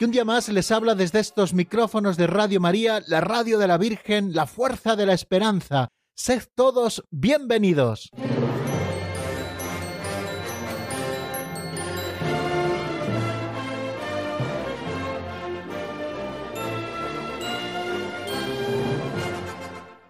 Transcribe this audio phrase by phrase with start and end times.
[0.00, 3.66] que un día más les habla desde estos micrófonos de Radio María, la radio de
[3.66, 5.90] la Virgen, la fuerza de la esperanza.
[6.14, 8.08] Sed todos bienvenidos.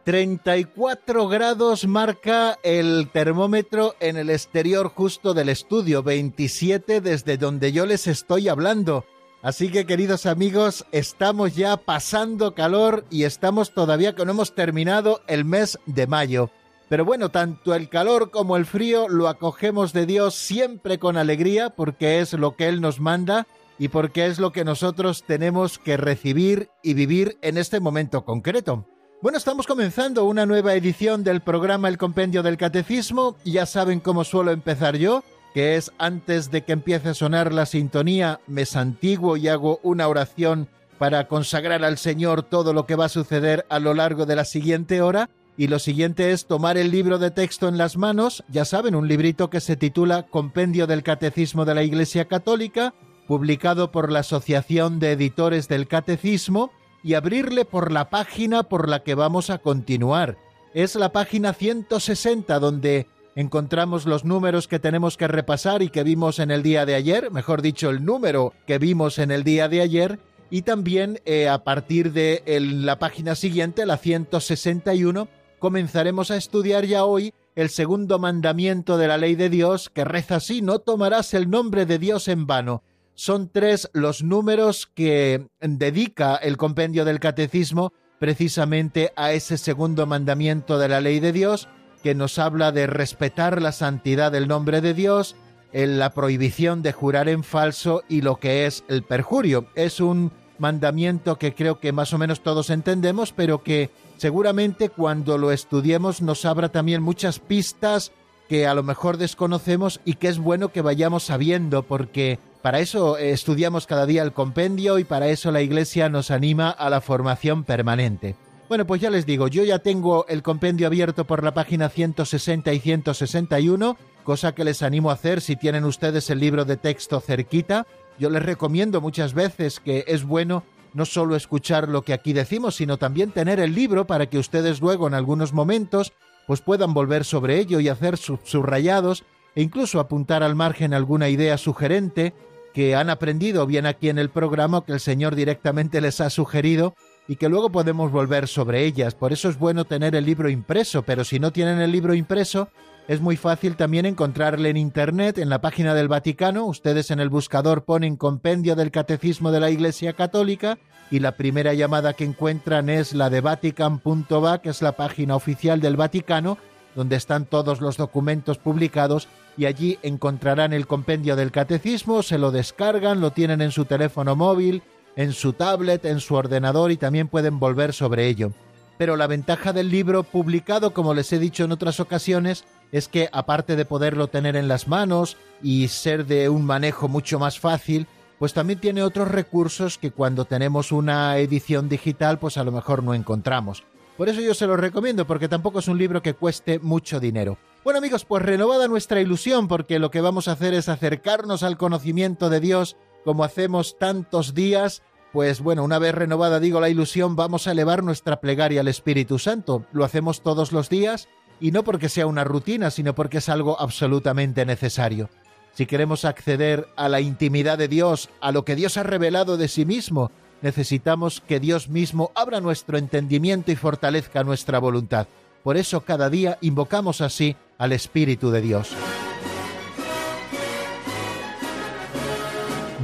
[0.05, 7.87] 34 grados marca el termómetro en el exterior justo del estudio, 27 desde donde yo
[7.87, 9.05] les estoy hablando.
[9.43, 15.23] Así que queridos amigos, estamos ya pasando calor y estamos todavía que no hemos terminado
[15.29, 16.51] el mes de mayo.
[16.91, 21.71] Pero bueno, tanto el calor como el frío lo acogemos de Dios siempre con alegría
[21.71, 23.47] porque es lo que Él nos manda
[23.79, 28.85] y porque es lo que nosotros tenemos que recibir y vivir en este momento concreto.
[29.23, 33.37] Bueno, estamos comenzando una nueva edición del programa El Compendio del Catecismo.
[33.45, 37.67] Ya saben cómo suelo empezar yo, que es antes de que empiece a sonar la
[37.67, 43.07] sintonía, me santiguo y hago una oración para consagrar al Señor todo lo que va
[43.07, 45.31] a suceder a lo largo de la siguiente hora.
[45.57, 49.09] Y lo siguiente es tomar el libro de texto en las manos, ya saben, un
[49.09, 52.95] librito que se titula Compendio del Catecismo de la Iglesia Católica,
[53.27, 56.71] publicado por la Asociación de Editores del Catecismo,
[57.03, 60.37] y abrirle por la página por la que vamos a continuar.
[60.75, 66.39] Es la página 160 donde encontramos los números que tenemos que repasar y que vimos
[66.39, 69.81] en el día de ayer, mejor dicho, el número que vimos en el día de
[69.81, 70.19] ayer,
[70.51, 77.05] y también eh, a partir de la página siguiente, la 161, comenzaremos a estudiar ya
[77.05, 81.51] hoy el segundo mandamiento de la ley de Dios que reza así, no tomarás el
[81.51, 82.83] nombre de Dios en vano
[83.21, 90.79] son tres los números que dedica el compendio del catecismo precisamente a ese segundo mandamiento
[90.79, 91.69] de la ley de Dios,
[92.03, 95.37] que nos habla de respetar la santidad del nombre de Dios,
[95.73, 99.67] en la prohibición de jurar en falso y lo que es el perjurio.
[99.75, 105.39] Es un mandamiento que creo que más o menos todos entendemos, pero que seguramente cuando
[105.39, 108.13] lo estudiemos nos abra también muchas pistas
[108.49, 113.17] que a lo mejor desconocemos y que es bueno que vayamos sabiendo, porque para eso
[113.17, 117.65] estudiamos cada día el compendio y para eso la Iglesia nos anima a la formación
[117.65, 118.35] permanente.
[118.71, 122.73] Bueno, pues ya les digo, yo ya tengo el compendio abierto por la página 160
[122.73, 127.19] y 161, cosa que les animo a hacer si tienen ustedes el libro de texto
[127.19, 127.85] cerquita.
[128.17, 130.63] Yo les recomiendo muchas veces que es bueno
[130.95, 134.81] no solo escuchar lo que aquí decimos, sino también tener el libro para que ustedes
[134.81, 136.13] luego en algunos momentos
[136.47, 139.25] pues puedan volver sobre ello y hacer subrayados
[139.57, 142.35] e incluso apuntar al margen alguna idea sugerente
[142.73, 146.95] que han aprendido bien aquí en el programa, que el Señor directamente les ha sugerido
[147.31, 149.15] y que luego podemos volver sobre ellas.
[149.15, 152.71] Por eso es bueno tener el libro impreso, pero si no tienen el libro impreso,
[153.07, 156.65] es muy fácil también encontrarle en Internet, en la página del Vaticano.
[156.65, 161.73] Ustedes en el buscador ponen Compendio del Catecismo de la Iglesia Católica y la primera
[161.73, 166.59] llamada que encuentran es la de vatican.va, que es la página oficial del Vaticano,
[166.97, 172.51] donde están todos los documentos publicados y allí encontrarán el compendio del catecismo, se lo
[172.51, 174.83] descargan, lo tienen en su teléfono móvil,
[175.17, 178.53] en su tablet, en su ordenador y también pueden volver sobre ello.
[178.99, 183.29] Pero la ventaja del libro publicado, como les he dicho en otras ocasiones, es que
[183.33, 188.07] aparte de poderlo tener en las manos y ser de un manejo mucho más fácil,
[188.39, 193.03] pues también tiene otros recursos que cuando tenemos una edición digital pues a lo mejor
[193.03, 193.85] no encontramos.
[194.17, 197.57] Por eso yo se lo recomiendo, porque tampoco es un libro que cueste mucho dinero.
[197.85, 201.79] Bueno amigos, pues renovada nuestra ilusión porque lo que vamos a hacer es acercarnos al
[201.79, 205.03] conocimiento de Dios como hacemos tantos días.
[205.33, 209.39] Pues bueno, una vez renovada digo la ilusión, vamos a elevar nuestra plegaria al Espíritu
[209.39, 209.85] Santo.
[209.93, 211.29] Lo hacemos todos los días
[211.61, 215.29] y no porque sea una rutina, sino porque es algo absolutamente necesario.
[215.73, 219.69] Si queremos acceder a la intimidad de Dios, a lo que Dios ha revelado de
[219.69, 220.33] sí mismo,
[220.63, 225.29] necesitamos que Dios mismo abra nuestro entendimiento y fortalezca nuestra voluntad.
[225.63, 228.95] Por eso cada día invocamos así al Espíritu de Dios.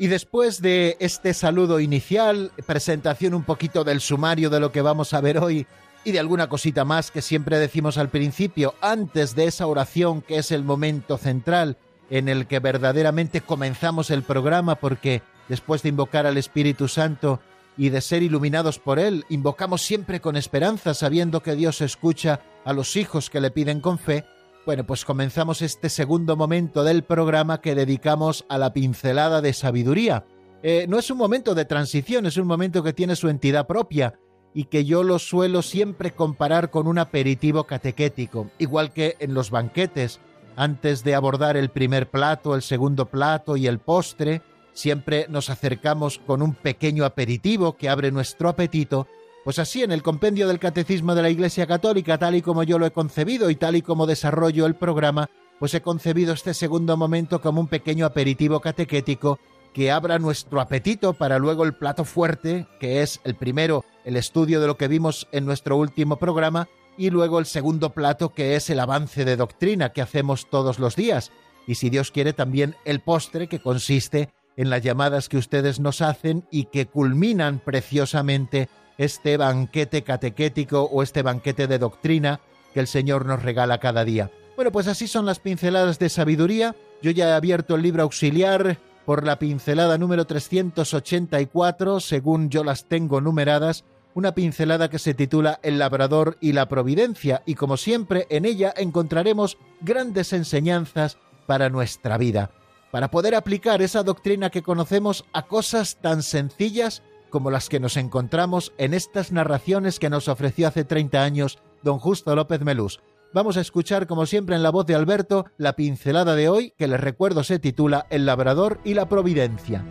[0.00, 5.12] Y después de este saludo inicial, presentación un poquito del sumario de lo que vamos
[5.12, 5.66] a ver hoy
[6.04, 10.38] y de alguna cosita más que siempre decimos al principio, antes de esa oración que
[10.38, 11.76] es el momento central
[12.08, 15.20] en el que verdaderamente comenzamos el programa, porque
[15.50, 17.40] después de invocar al Espíritu Santo
[17.76, 22.72] y de ser iluminados por Él, invocamos siempre con esperanza, sabiendo que Dios escucha a
[22.72, 24.24] los hijos que le piden con fe,
[24.66, 30.26] bueno, pues comenzamos este segundo momento del programa que dedicamos a la pincelada de sabiduría.
[30.62, 34.14] Eh, no es un momento de transición, es un momento que tiene su entidad propia
[34.52, 39.50] y que yo lo suelo siempre comparar con un aperitivo catequético, igual que en los
[39.50, 40.20] banquetes.
[40.56, 44.42] Antes de abordar el primer plato, el segundo plato y el postre,
[44.72, 49.06] siempre nos acercamos con un pequeño aperitivo que abre nuestro apetito
[49.44, 52.78] pues así, en el compendio del Catecismo de la Iglesia Católica, tal y como yo
[52.78, 56.96] lo he concebido y tal y como desarrollo el programa, pues he concebido este segundo
[56.96, 59.38] momento como un pequeño aperitivo catequético
[59.72, 64.60] que abra nuestro apetito para luego el plato fuerte, que es el primero, el estudio
[64.60, 68.68] de lo que vimos en nuestro último programa, y luego el segundo plato, que es
[68.68, 71.30] el avance de doctrina que hacemos todos los días,
[71.66, 76.02] y si Dios quiere también el postre, que consiste en las llamadas que ustedes nos
[76.02, 78.68] hacen y que culminan preciosamente
[79.00, 82.40] este banquete catequético o este banquete de doctrina
[82.74, 84.30] que el Señor nos regala cada día.
[84.56, 86.76] Bueno, pues así son las pinceladas de sabiduría.
[87.00, 92.84] Yo ya he abierto el libro auxiliar por la pincelada número 384, según yo las
[92.84, 98.26] tengo numeradas, una pincelada que se titula El labrador y la providencia, y como siempre
[98.28, 102.50] en ella encontraremos grandes enseñanzas para nuestra vida,
[102.90, 107.96] para poder aplicar esa doctrina que conocemos a cosas tan sencillas como las que nos
[107.96, 113.00] encontramos en estas narraciones que nos ofreció hace 30 años don Justo López Melús.
[113.32, 116.88] Vamos a escuchar, como siempre, en la voz de Alberto, la pincelada de hoy, que
[116.88, 119.84] les recuerdo se titula El labrador y la providencia.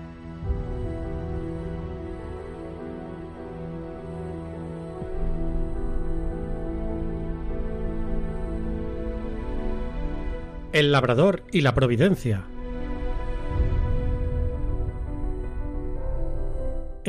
[10.71, 12.45] El labrador y la providencia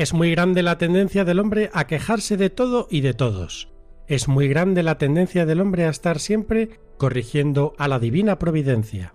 [0.01, 3.69] Es muy grande la tendencia del hombre a quejarse de todo y de todos.
[4.07, 9.13] Es muy grande la tendencia del hombre a estar siempre corrigiendo a la divina providencia.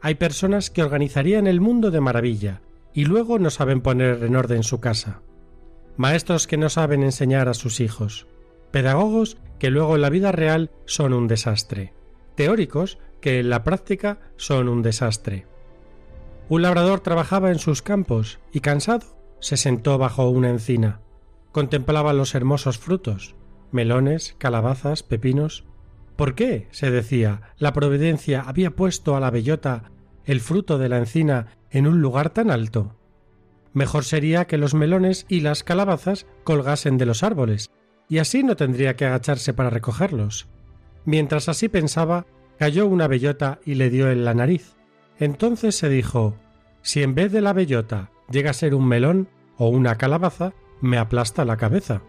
[0.00, 2.62] Hay personas que organizarían el mundo de maravilla
[2.94, 5.20] y luego no saben poner en orden su casa.
[5.98, 8.26] Maestros que no saben enseñar a sus hijos.
[8.70, 11.92] Pedagogos que luego en la vida real son un desastre.
[12.34, 15.46] Teóricos que en la práctica son un desastre.
[16.48, 19.13] Un labrador trabajaba en sus campos y cansado
[19.44, 21.02] se sentó bajo una encina.
[21.52, 23.34] Contemplaba los hermosos frutos,
[23.72, 25.66] melones, calabazas, pepinos.
[26.16, 26.66] ¿Por qué?
[26.70, 29.92] se decía, la providencia había puesto a la bellota
[30.24, 32.96] el fruto de la encina en un lugar tan alto.
[33.74, 37.70] Mejor sería que los melones y las calabazas colgasen de los árboles,
[38.08, 40.48] y así no tendría que agacharse para recogerlos.
[41.04, 42.24] Mientras así pensaba,
[42.58, 44.74] cayó una bellota y le dio en la nariz.
[45.18, 46.34] Entonces se dijo
[46.80, 49.28] Si en vez de la bellota llega a ser un melón
[49.58, 52.02] o una calabaza, me aplasta la cabeza.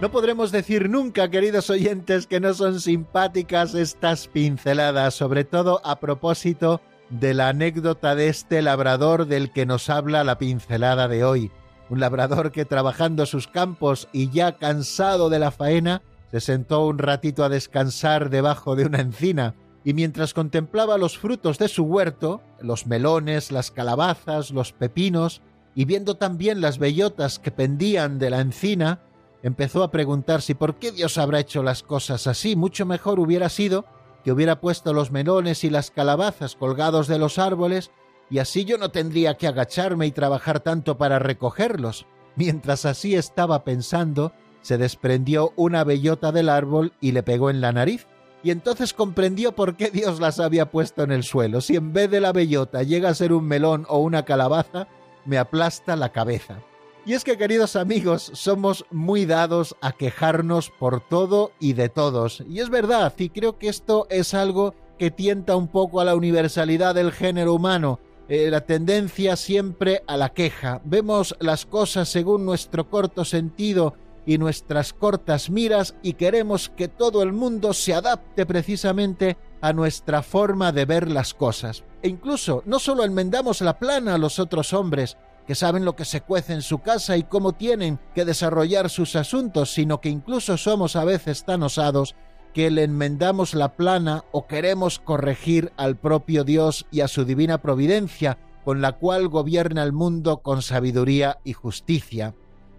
[0.00, 5.98] No podremos decir nunca, queridos oyentes, que no son simpáticas estas pinceladas, sobre todo a
[5.98, 11.50] propósito de la anécdota de este labrador del que nos habla la pincelada de hoy.
[11.88, 16.98] Un labrador que trabajando sus campos y ya cansado de la faena, se sentó un
[16.98, 19.54] ratito a descansar debajo de una encina,
[19.84, 25.42] y mientras contemplaba los frutos de su huerto, los melones, las calabazas, los pepinos,
[25.74, 29.00] y viendo también las bellotas que pendían de la encina,
[29.42, 32.56] empezó a preguntar si por qué Dios habrá hecho las cosas así.
[32.56, 33.84] Mucho mejor hubiera sido
[34.24, 37.90] que hubiera puesto los melones y las calabazas colgados de los árboles,
[38.30, 42.06] y así yo no tendría que agacharme y trabajar tanto para recogerlos.
[42.36, 44.32] Mientras así estaba pensando,
[44.64, 48.06] se desprendió una bellota del árbol y le pegó en la nariz.
[48.42, 51.60] Y entonces comprendió por qué Dios las había puesto en el suelo.
[51.60, 54.88] Si en vez de la bellota llega a ser un melón o una calabaza,
[55.26, 56.60] me aplasta la cabeza.
[57.04, 62.42] Y es que, queridos amigos, somos muy dados a quejarnos por todo y de todos.
[62.48, 66.14] Y es verdad, y creo que esto es algo que tienta un poco a la
[66.14, 68.00] universalidad del género humano.
[68.30, 70.80] Eh, la tendencia siempre a la queja.
[70.84, 73.94] Vemos las cosas según nuestro corto sentido
[74.26, 80.22] y nuestras cortas miras y queremos que todo el mundo se adapte precisamente a nuestra
[80.22, 81.84] forma de ver las cosas.
[82.02, 85.16] E incluso no solo enmendamos la plana a los otros hombres,
[85.46, 89.16] que saben lo que se cuece en su casa y cómo tienen que desarrollar sus
[89.16, 92.14] asuntos, sino que incluso somos a veces tan osados
[92.54, 97.60] que le enmendamos la plana o queremos corregir al propio Dios y a su divina
[97.60, 102.34] providencia, con la cual gobierna el mundo con sabiduría y justicia.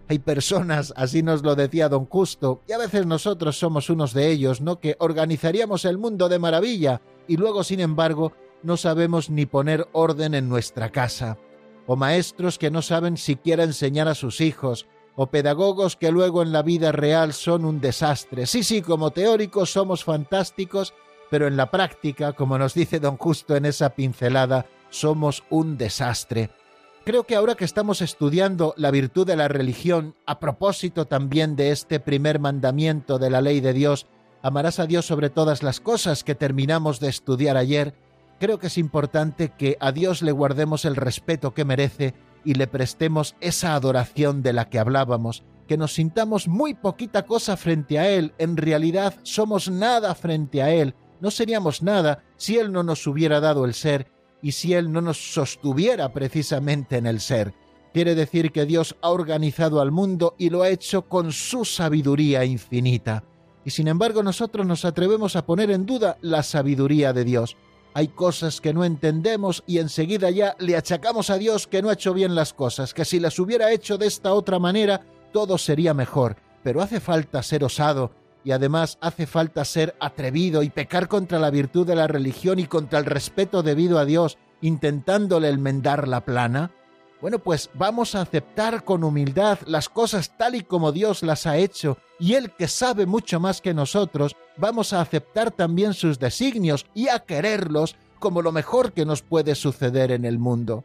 [0.08, 4.30] Hay personas, así nos lo decía don Justo, y a veces nosotros somos unos de
[4.32, 4.80] ellos, ¿no?
[4.80, 10.36] Que organizaríamos el mundo de maravilla y luego, sin embargo, no sabemos ni poner orden
[10.36, 11.38] en nuestra casa
[11.88, 16.52] o maestros que no saben siquiera enseñar a sus hijos, o pedagogos que luego en
[16.52, 18.46] la vida real son un desastre.
[18.48, 20.94] Sí, sí, como teóricos somos fantásticos,
[21.30, 26.50] pero en la práctica, como nos dice don Justo en esa pincelada, somos un desastre.
[27.06, 31.70] Creo que ahora que estamos estudiando la virtud de la religión, a propósito también de
[31.70, 34.08] este primer mandamiento de la ley de Dios,
[34.42, 37.94] amarás a Dios sobre todas las cosas que terminamos de estudiar ayer,
[38.40, 42.66] creo que es importante que a Dios le guardemos el respeto que merece y le
[42.66, 48.10] prestemos esa adoración de la que hablábamos, que nos sintamos muy poquita cosa frente a
[48.10, 53.06] Él, en realidad somos nada frente a Él, no seríamos nada si Él no nos
[53.06, 57.54] hubiera dado el ser y si Él no nos sostuviera precisamente en el ser.
[57.94, 62.44] Quiere decir que Dios ha organizado al mundo y lo ha hecho con su sabiduría
[62.44, 63.24] infinita.
[63.64, 67.58] Y sin embargo nosotros nos atrevemos a poner en duda la sabiduría de Dios
[67.98, 71.94] hay cosas que no entendemos y enseguida ya le achacamos a Dios que no ha
[71.94, 75.94] hecho bien las cosas, que si las hubiera hecho de esta otra manera, todo sería
[75.94, 76.36] mejor.
[76.62, 78.12] Pero hace falta ser osado
[78.46, 82.68] y además hace falta ser atrevido y pecar contra la virtud de la religión y
[82.68, 86.72] contra el respeto debido a Dios, intentándole enmendar la plana.
[87.22, 91.58] Bueno, pues vamos a aceptar con humildad las cosas tal y como Dios las ha
[91.58, 96.86] hecho, y Él que sabe mucho más que nosotros, vamos a aceptar también sus designios
[96.94, 100.84] y a quererlos como lo mejor que nos puede suceder en el mundo.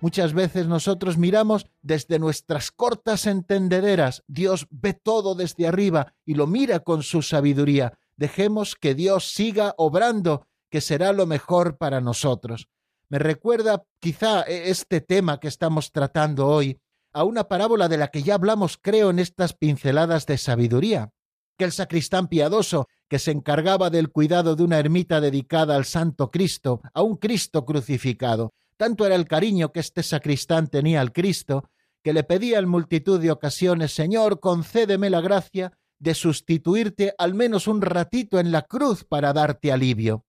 [0.00, 6.46] Muchas veces nosotros miramos desde nuestras cortas entendederas, Dios ve todo desde arriba y lo
[6.46, 7.98] mira con su sabiduría.
[8.16, 12.68] Dejemos que Dios siga obrando, que será lo mejor para nosotros.
[13.08, 16.78] Me recuerda quizá e, este tema que estamos tratando hoy
[17.12, 21.12] a una parábola de la que ya hablamos, creo, en estas pinceladas de sabiduría,
[21.56, 26.30] que el sacristán piadoso, que se encargaba del cuidado de una ermita dedicada al Santo
[26.30, 31.68] Cristo, a un Cristo crucificado, tanto era el cariño que este sacristán tenía al Cristo,
[32.02, 37.66] que le pedía en multitud de ocasiones, Señor, concédeme la gracia de sustituirte al menos
[37.66, 40.24] un ratito en la cruz para darte alivio.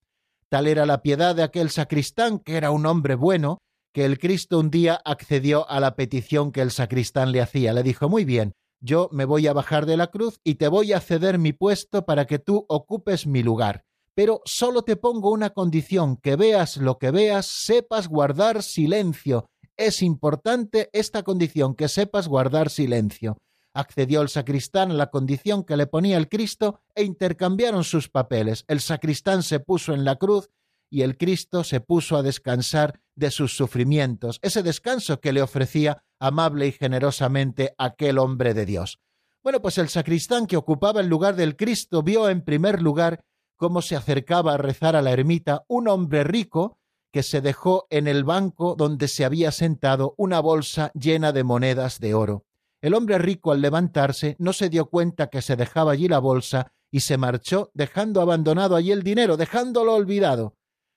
[0.50, 3.60] Tal era la piedad de aquel sacristán, que era un hombre bueno,
[3.94, 7.74] que el Cristo un día accedió a la petición que el sacristán le hacía.
[7.74, 10.94] Le dijo, muy bien, yo me voy a bajar de la cruz y te voy
[10.94, 13.87] a ceder mi puesto para que tú ocupes mi lugar.
[14.18, 19.48] Pero solo te pongo una condición, que veas lo que veas, sepas guardar silencio.
[19.78, 23.38] Es importante esta condición, que sepas guardar silencio
[23.78, 28.66] accedió el sacristán a la condición que le ponía el Cristo e intercambiaron sus papeles.
[28.68, 30.50] El sacristán se puso en la cruz
[30.90, 36.04] y el Cristo se puso a descansar de sus sufrimientos, ese descanso que le ofrecía
[36.20, 39.00] amable y generosamente aquel hombre de Dios.
[39.44, 43.24] Bueno, pues el sacristán que ocupaba el lugar del Cristo vio en primer lugar
[43.58, 46.78] cómo se acercaba a rezar a la ermita un hombre rico
[47.12, 52.00] que se dejó en el banco donde se había sentado una bolsa llena de monedas
[52.00, 52.46] de oro.
[52.82, 56.72] El hombre rico al levantarse no se dio cuenta que se dejaba allí la bolsa
[56.92, 60.54] y se marchó dejando abandonado allí el dinero, dejándolo olvidado.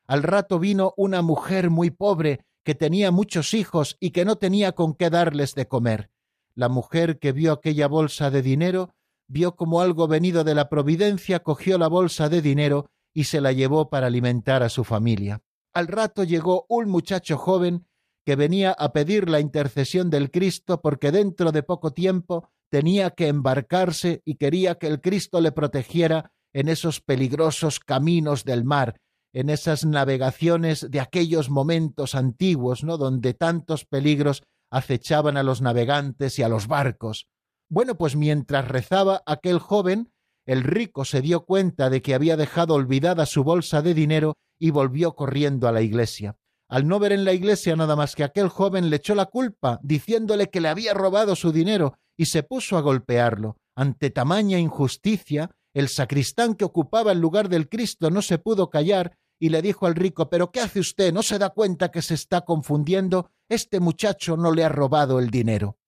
[0.07, 4.73] Al rato vino una mujer muy pobre que tenía muchos hijos y que no tenía
[4.73, 6.11] con qué darles de comer.
[6.55, 8.91] La mujer que vio aquella bolsa de dinero
[9.31, 13.53] vio como algo venido de la providencia, cogió la bolsa de dinero y se la
[13.53, 15.41] llevó para alimentar a su familia.
[15.73, 17.87] Al rato llegó un muchacho joven
[18.27, 23.29] que venía a pedir la intercesión del Cristo porque dentro de poco tiempo tenía que
[23.29, 29.01] embarcarse y quería que el Cristo le protegiera en esos peligrosos caminos del mar,
[29.33, 32.99] en esas navegaciones de aquellos momentos antiguos, ¿no?
[32.99, 37.29] donde tantos peligros acechaban a los navegantes y a los barcos.
[37.71, 40.13] Bueno, pues mientras rezaba aquel joven,
[40.45, 44.71] el rico se dio cuenta de que había dejado olvidada su bolsa de dinero y
[44.71, 46.37] volvió corriendo a la iglesia.
[46.69, 49.81] al no ver en la iglesia nada más que aquel joven, le echó la culpa,
[49.83, 53.57] diciéndole que le había robado su dinero, y se puso a golpearlo.
[53.75, 59.17] Ante tamaña injusticia, el sacristán que ocupaba el lugar del Cristo no se pudo callar
[59.41, 61.13] y le dijo al rico Pero ¿qué hace usted?
[61.13, 63.31] ¿No se da cuenta que se está confundiendo?
[63.49, 65.80] Este muchacho no le ha robado el dinero.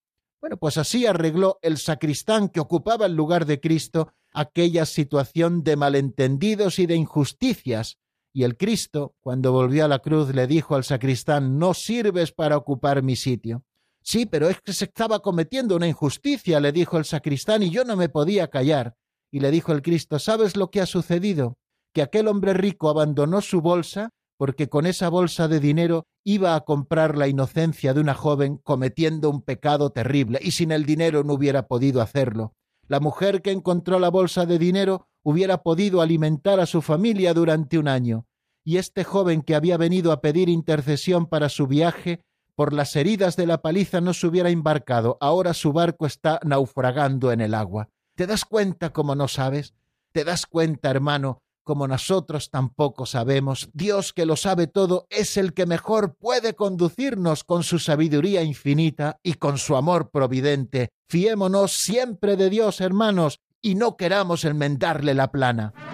[0.42, 5.76] Bueno, pues así arregló el sacristán que ocupaba el lugar de Cristo aquella situación de
[5.76, 8.00] malentendidos y de injusticias
[8.32, 12.56] y el Cristo, cuando volvió a la cruz, le dijo al sacristán, no sirves para
[12.56, 13.62] ocupar mi sitio.
[14.02, 17.84] Sí, pero es que se estaba cometiendo una injusticia, le dijo el sacristán, y yo
[17.84, 18.96] no me podía callar.
[19.30, 21.56] Y le dijo el Cristo, ¿sabes lo que ha sucedido?
[21.92, 24.10] Que aquel hombre rico abandonó su bolsa
[24.42, 29.30] porque con esa bolsa de dinero iba a comprar la inocencia de una joven cometiendo
[29.30, 32.52] un pecado terrible, y sin el dinero no hubiera podido hacerlo.
[32.88, 37.78] La mujer que encontró la bolsa de dinero hubiera podido alimentar a su familia durante
[37.78, 38.26] un año,
[38.64, 42.24] y este joven que había venido a pedir intercesión para su viaje,
[42.56, 47.30] por las heridas de la paliza no se hubiera embarcado, ahora su barco está naufragando
[47.30, 47.90] en el agua.
[48.16, 49.76] ¿Te das cuenta como no sabes?
[50.10, 53.70] ¿Te das cuenta, hermano, como nosotros tampoco sabemos?
[53.72, 59.18] Dios que lo sabe todo es el que mejor puede conducirnos con su sabiduría infinita
[59.22, 60.90] y con su amor providente.
[61.08, 65.91] Fiémonos siempre de Dios, hermanos, y no queramos enmendarle la plana.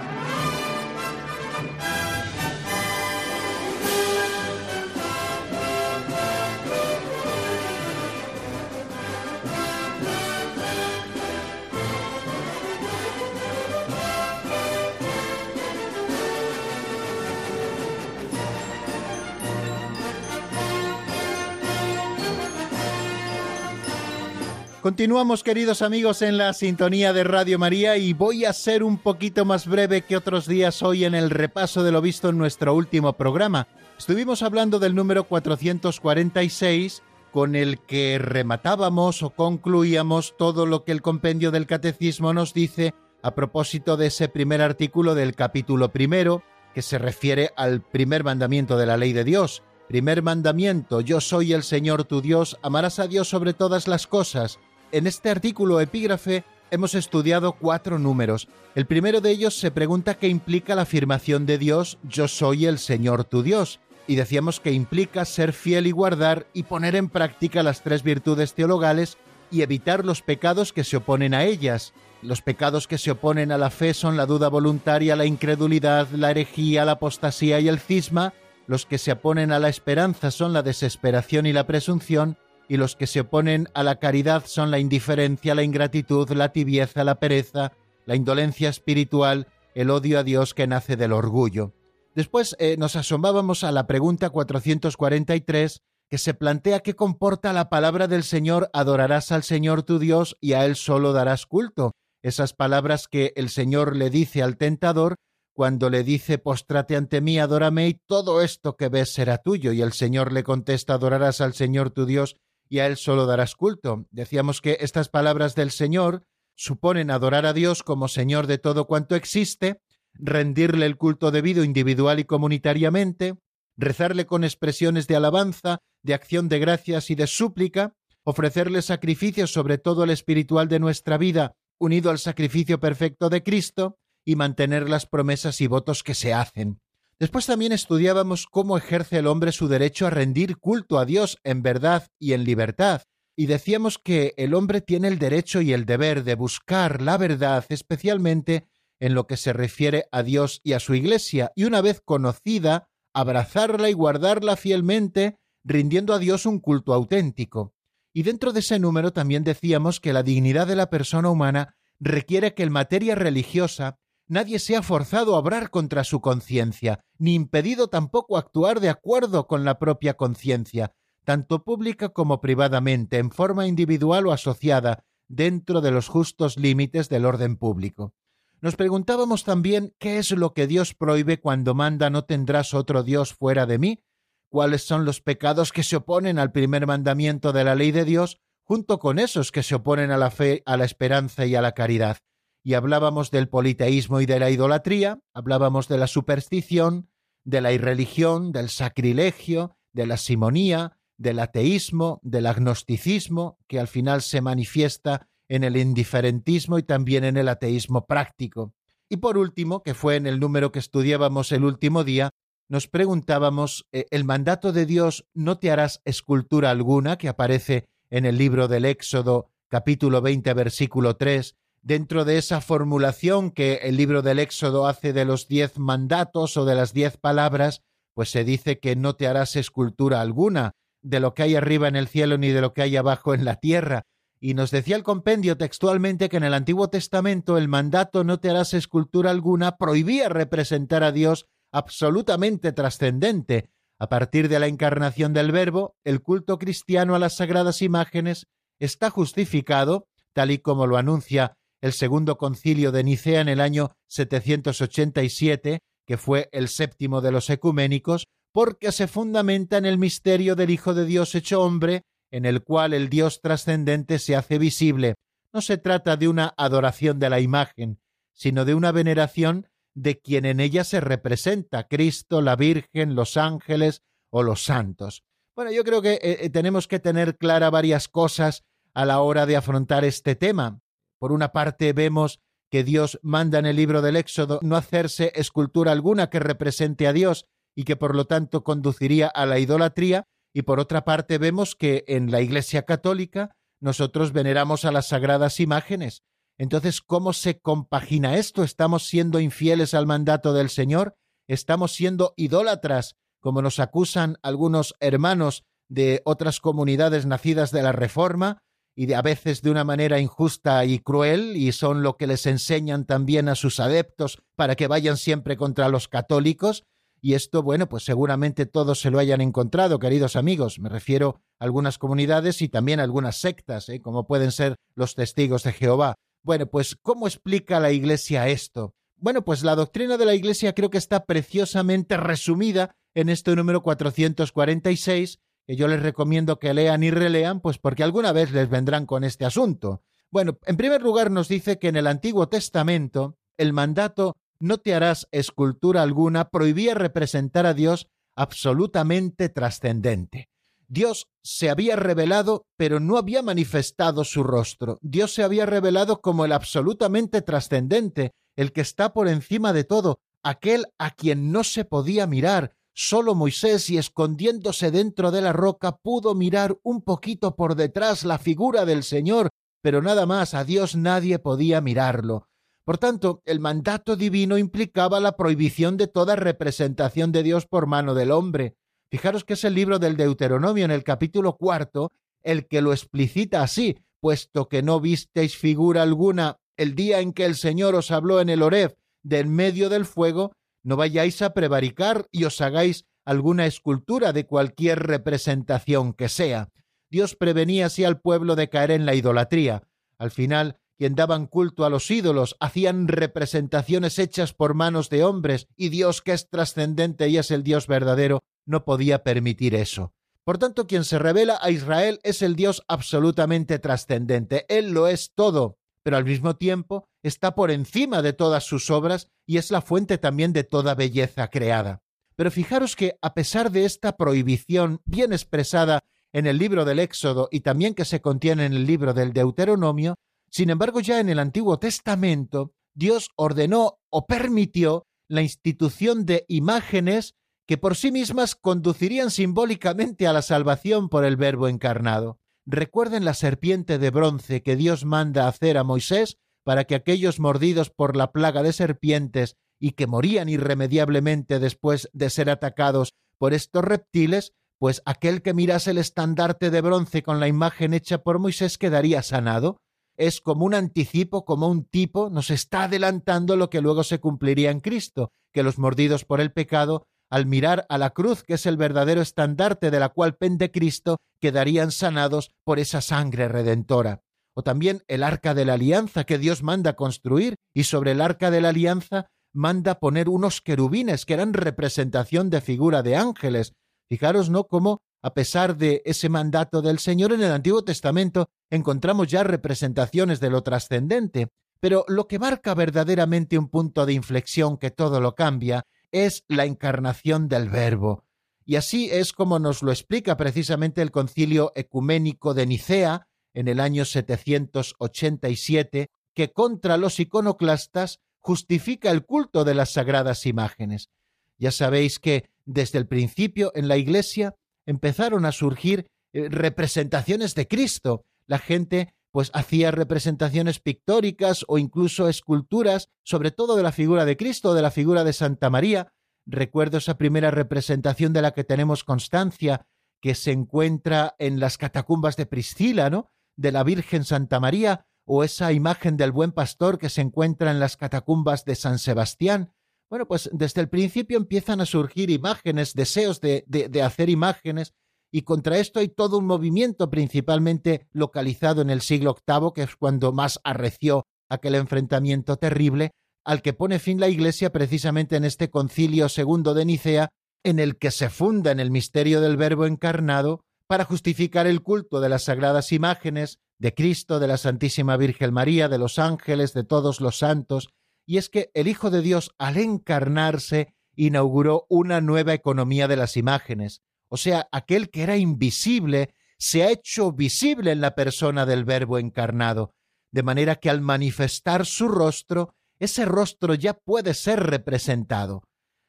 [24.88, 29.44] Continuamos, queridos amigos, en la sintonía de Radio María y voy a ser un poquito
[29.44, 33.12] más breve que otros días hoy en el repaso de lo visto en nuestro último
[33.12, 33.68] programa.
[33.98, 37.02] Estuvimos hablando del número 446
[37.32, 42.94] con el que rematábamos o concluíamos todo lo que el compendio del catecismo nos dice
[43.22, 48.78] a propósito de ese primer artículo del capítulo primero que se refiere al primer mandamiento
[48.78, 49.62] de la ley de Dios.
[49.86, 54.58] Primer mandamiento, yo soy el Señor tu Dios, amarás a Dios sobre todas las cosas
[54.92, 58.48] en este artículo epígrafe hemos estudiado cuatro números.
[58.74, 62.78] El primero de ellos se pregunta qué implica la afirmación de Dios, yo soy el
[62.78, 63.80] Señor tu Dios.
[64.06, 68.54] Y decíamos que implica ser fiel y guardar y poner en práctica las tres virtudes
[68.54, 69.18] teologales
[69.50, 71.92] y evitar los pecados que se oponen a ellas.
[72.22, 76.30] Los pecados que se oponen a la fe son la duda voluntaria, la incredulidad, la
[76.30, 78.32] herejía, la apostasía y el cisma.
[78.66, 82.36] Los que se oponen a la esperanza son la desesperación y la presunción
[82.68, 87.02] y los que se oponen a la caridad son la indiferencia, la ingratitud, la tibieza,
[87.04, 87.72] la pereza,
[88.06, 91.72] la indolencia espiritual, el odio a Dios que nace del orgullo.
[92.14, 98.08] Después eh, nos asomábamos a la pregunta 443 que se plantea qué comporta la palabra
[98.08, 101.92] del Señor, adorarás al Señor tu Dios y a Él solo darás culto.
[102.22, 105.16] Esas palabras que el Señor le dice al tentador
[105.52, 109.72] cuando le dice, postrate ante mí, adórame, y todo esto que ves será tuyo.
[109.72, 112.36] Y el Señor le contesta, adorarás al Señor tu Dios
[112.68, 114.06] y a Él solo darás culto.
[114.10, 116.24] Decíamos que estas palabras del Señor
[116.56, 119.80] suponen adorar a Dios como Señor de todo cuanto existe,
[120.14, 123.36] rendirle el culto debido individual y comunitariamente,
[123.76, 129.78] rezarle con expresiones de alabanza, de acción de gracias y de súplica, ofrecerle sacrificios sobre
[129.78, 135.06] todo el espiritual de nuestra vida, unido al sacrificio perfecto de Cristo, y mantener las
[135.06, 136.80] promesas y votos que se hacen.
[137.20, 141.62] Después también estudiábamos cómo ejerce el hombre su derecho a rendir culto a Dios en
[141.62, 143.02] verdad y en libertad,
[143.36, 147.64] y decíamos que el hombre tiene el derecho y el deber de buscar la verdad,
[147.68, 148.68] especialmente
[149.00, 152.88] en lo que se refiere a Dios y a su Iglesia, y una vez conocida,
[153.12, 157.74] abrazarla y guardarla fielmente, rindiendo a Dios un culto auténtico.
[158.12, 162.54] Y dentro de ese número también decíamos que la dignidad de la persona humana requiere
[162.54, 163.98] que en materia religiosa
[164.28, 169.46] nadie se ha forzado a obrar contra su conciencia, ni impedido tampoco actuar de acuerdo
[169.46, 175.90] con la propia conciencia, tanto pública como privadamente, en forma individual o asociada, dentro de
[175.90, 178.14] los justos límites del orden público.
[178.60, 183.34] Nos preguntábamos también qué es lo que Dios prohíbe cuando manda no tendrás otro Dios
[183.34, 184.04] fuera de mí,
[184.48, 188.40] cuáles son los pecados que se oponen al primer mandamiento de la ley de Dios,
[188.64, 191.72] junto con esos que se oponen a la fe, a la esperanza y a la
[191.72, 192.18] caridad
[192.62, 197.08] y hablábamos del politeísmo y de la idolatría, hablábamos de la superstición,
[197.44, 204.22] de la irreligión, del sacrilegio, de la simonía, del ateísmo, del agnosticismo, que al final
[204.22, 208.74] se manifiesta en el indiferentismo y también en el ateísmo práctico.
[209.08, 212.30] Y por último, que fue en el número que estudiábamos el último día,
[212.68, 218.26] nos preguntábamos, eh, el mandato de Dios, no te harás escultura alguna, que aparece en
[218.26, 224.22] el libro del Éxodo capítulo 20 versículo 3, dentro de esa formulación que el libro
[224.22, 227.82] del Éxodo hace de los diez mandatos o de las diez palabras,
[228.14, 231.96] pues se dice que no te harás escultura alguna de lo que hay arriba en
[231.96, 234.02] el cielo ni de lo que hay abajo en la tierra.
[234.40, 238.50] Y nos decía el compendio textualmente que en el Antiguo Testamento el mandato no te
[238.50, 243.70] harás escultura alguna prohibía representar a Dios absolutamente trascendente.
[243.98, 248.46] A partir de la encarnación del Verbo, el culto cristiano a las sagradas imágenes
[248.78, 253.92] está justificado, tal y como lo anuncia el segundo concilio de Nicea en el año
[254.08, 260.70] 787, que fue el séptimo de los ecuménicos, porque se fundamenta en el misterio del
[260.70, 265.14] Hijo de Dios hecho hombre, en el cual el Dios trascendente se hace visible.
[265.52, 268.00] No se trata de una adoración de la imagen,
[268.32, 274.02] sino de una veneración de quien en ella se representa, Cristo, la Virgen, los ángeles
[274.30, 275.24] o los santos.
[275.56, 278.64] Bueno, yo creo que eh, eh, tenemos que tener clara varias cosas
[278.94, 280.80] a la hora de afrontar este tema.
[281.18, 285.92] Por una parte vemos que Dios manda en el libro del Éxodo no hacerse escultura
[285.92, 290.62] alguna que represente a Dios y que por lo tanto conduciría a la idolatría, y
[290.62, 296.22] por otra parte vemos que en la Iglesia católica nosotros veneramos a las sagradas imágenes,
[296.58, 298.64] entonces, ¿cómo se compagina esto?
[298.64, 301.14] ¿Estamos siendo infieles al mandato del Señor?
[301.46, 308.58] ¿Estamos siendo idólatras, como nos acusan algunos hermanos de otras comunidades nacidas de la Reforma?
[308.98, 312.46] Y de, a veces de una manera injusta y cruel, y son lo que les
[312.46, 316.82] enseñan también a sus adeptos para que vayan siempre contra los católicos,
[317.20, 320.80] y esto, bueno, pues seguramente todos se lo hayan encontrado, queridos amigos.
[320.80, 324.00] Me refiero a algunas comunidades y también a algunas sectas, ¿eh?
[324.00, 326.16] como pueden ser los testigos de Jehová.
[326.42, 328.96] Bueno, pues ¿cómo explica la Iglesia esto?
[329.14, 333.80] Bueno, pues la doctrina de la Iglesia creo que está preciosamente resumida en este número
[333.80, 339.04] 446, que yo les recomiendo que lean y relean, pues porque alguna vez les vendrán
[339.04, 340.02] con este asunto.
[340.30, 344.94] Bueno, en primer lugar nos dice que en el Antiguo Testamento el mandato no te
[344.94, 350.48] harás escultura alguna prohibía representar a Dios absolutamente trascendente.
[350.86, 354.96] Dios se había revelado, pero no había manifestado su rostro.
[355.02, 360.20] Dios se había revelado como el absolutamente trascendente, el que está por encima de todo,
[360.42, 362.77] aquel a quien no se podía mirar.
[363.00, 368.38] Solo Moisés, y escondiéndose dentro de la roca, pudo mirar un poquito por detrás la
[368.38, 372.48] figura del Señor, pero nada más a Dios nadie podía mirarlo.
[372.84, 378.14] Por tanto, el mandato divino implicaba la prohibición de toda representación de Dios por mano
[378.14, 378.74] del hombre.
[379.12, 382.10] Fijaros que es el libro del Deuteronomio en el capítulo cuarto
[382.42, 387.44] el que lo explicita así, puesto que no visteis figura alguna el día en que
[387.44, 390.50] el Señor os habló en el Horeb del medio del fuego,
[390.88, 396.70] no vayáis a prevaricar y os hagáis alguna escultura de cualquier representación que sea.
[397.10, 399.82] Dios prevenía así al pueblo de caer en la idolatría.
[400.16, 405.68] Al final, quien daban culto a los ídolos hacían representaciones hechas por manos de hombres,
[405.76, 410.14] y Dios, que es trascendente y es el Dios verdadero, no podía permitir eso.
[410.42, 414.64] Por tanto, quien se revela a Israel es el Dios absolutamente trascendente.
[414.70, 419.28] Él lo es todo, pero al mismo tiempo está por encima de todas sus obras
[419.46, 422.02] y es la fuente también de toda belleza creada.
[422.36, 427.48] Pero fijaros que, a pesar de esta prohibición bien expresada en el libro del Éxodo
[427.50, 430.14] y también que se contiene en el libro del Deuteronomio,
[430.50, 437.34] sin embargo ya en el Antiguo Testamento Dios ordenó o permitió la institución de imágenes
[437.66, 442.40] que por sí mismas conducirían simbólicamente a la salvación por el Verbo encarnado.
[442.64, 447.88] Recuerden la serpiente de bronce que Dios manda hacer a Moisés para que aquellos mordidos
[447.88, 453.82] por la plaga de serpientes y que morían irremediablemente después de ser atacados por estos
[453.82, 458.76] reptiles, pues aquel que mirase el estandarte de bronce con la imagen hecha por Moisés
[458.76, 459.78] quedaría sanado.
[460.18, 464.70] Es como un anticipo, como un tipo, nos está adelantando lo que luego se cumpliría
[464.70, 468.66] en Cristo, que los mordidos por el pecado al mirar a la cruz, que es
[468.66, 474.20] el verdadero estandarte de la cual pende Cristo, quedarían sanados por esa sangre redentora.
[474.58, 478.50] O también el arca de la alianza que Dios manda construir, y sobre el arca
[478.50, 483.74] de la alianza manda poner unos querubines que eran representación de figura de ángeles.
[484.08, 484.64] Fijaros, ¿no?
[484.64, 490.40] Cómo, a pesar de ese mandato del Señor en el Antiguo Testamento, encontramos ya representaciones
[490.40, 491.50] de lo trascendente.
[491.78, 496.64] Pero lo que marca verdaderamente un punto de inflexión que todo lo cambia es la
[496.64, 498.24] encarnación del Verbo.
[498.64, 503.27] Y así es como nos lo explica precisamente el concilio ecuménico de Nicea
[503.58, 511.10] en el año 787, que contra los iconoclastas justifica el culto de las sagradas imágenes.
[511.58, 514.54] Ya sabéis que desde el principio en la Iglesia
[514.86, 518.24] empezaron a surgir eh, representaciones de Cristo.
[518.46, 524.36] La gente pues hacía representaciones pictóricas o incluso esculturas, sobre todo de la figura de
[524.36, 526.12] Cristo, de la figura de Santa María.
[526.46, 529.88] Recuerdo esa primera representación de la que tenemos constancia,
[530.20, 533.32] que se encuentra en las catacumbas de Priscila, ¿no?
[533.58, 537.80] De la Virgen Santa María, o esa imagen del buen pastor que se encuentra en
[537.80, 539.74] las catacumbas de San Sebastián.
[540.08, 544.94] Bueno, pues desde el principio empiezan a surgir imágenes, deseos de, de, hacer imágenes,
[545.30, 549.96] y contra esto hay todo un movimiento principalmente localizado en el siglo VIII, que es
[549.96, 553.10] cuando más arreció aquel enfrentamiento terrible,
[553.44, 557.28] al que pone fin la Iglesia precisamente en este concilio segundo de Nicea,
[557.64, 562.20] en el que se funda en el misterio del Verbo encarnado para justificar el culto
[562.20, 566.82] de las sagradas imágenes de Cristo, de la Santísima Virgen María, de los ángeles, de
[566.82, 567.90] todos los santos,
[568.26, 573.36] y es que el Hijo de Dios, al encarnarse, inauguró una nueva economía de las
[573.36, 578.84] imágenes, o sea, aquel que era invisible se ha hecho visible en la persona del
[578.84, 579.94] Verbo encarnado,
[580.32, 585.62] de manera que al manifestar su rostro, ese rostro ya puede ser representado.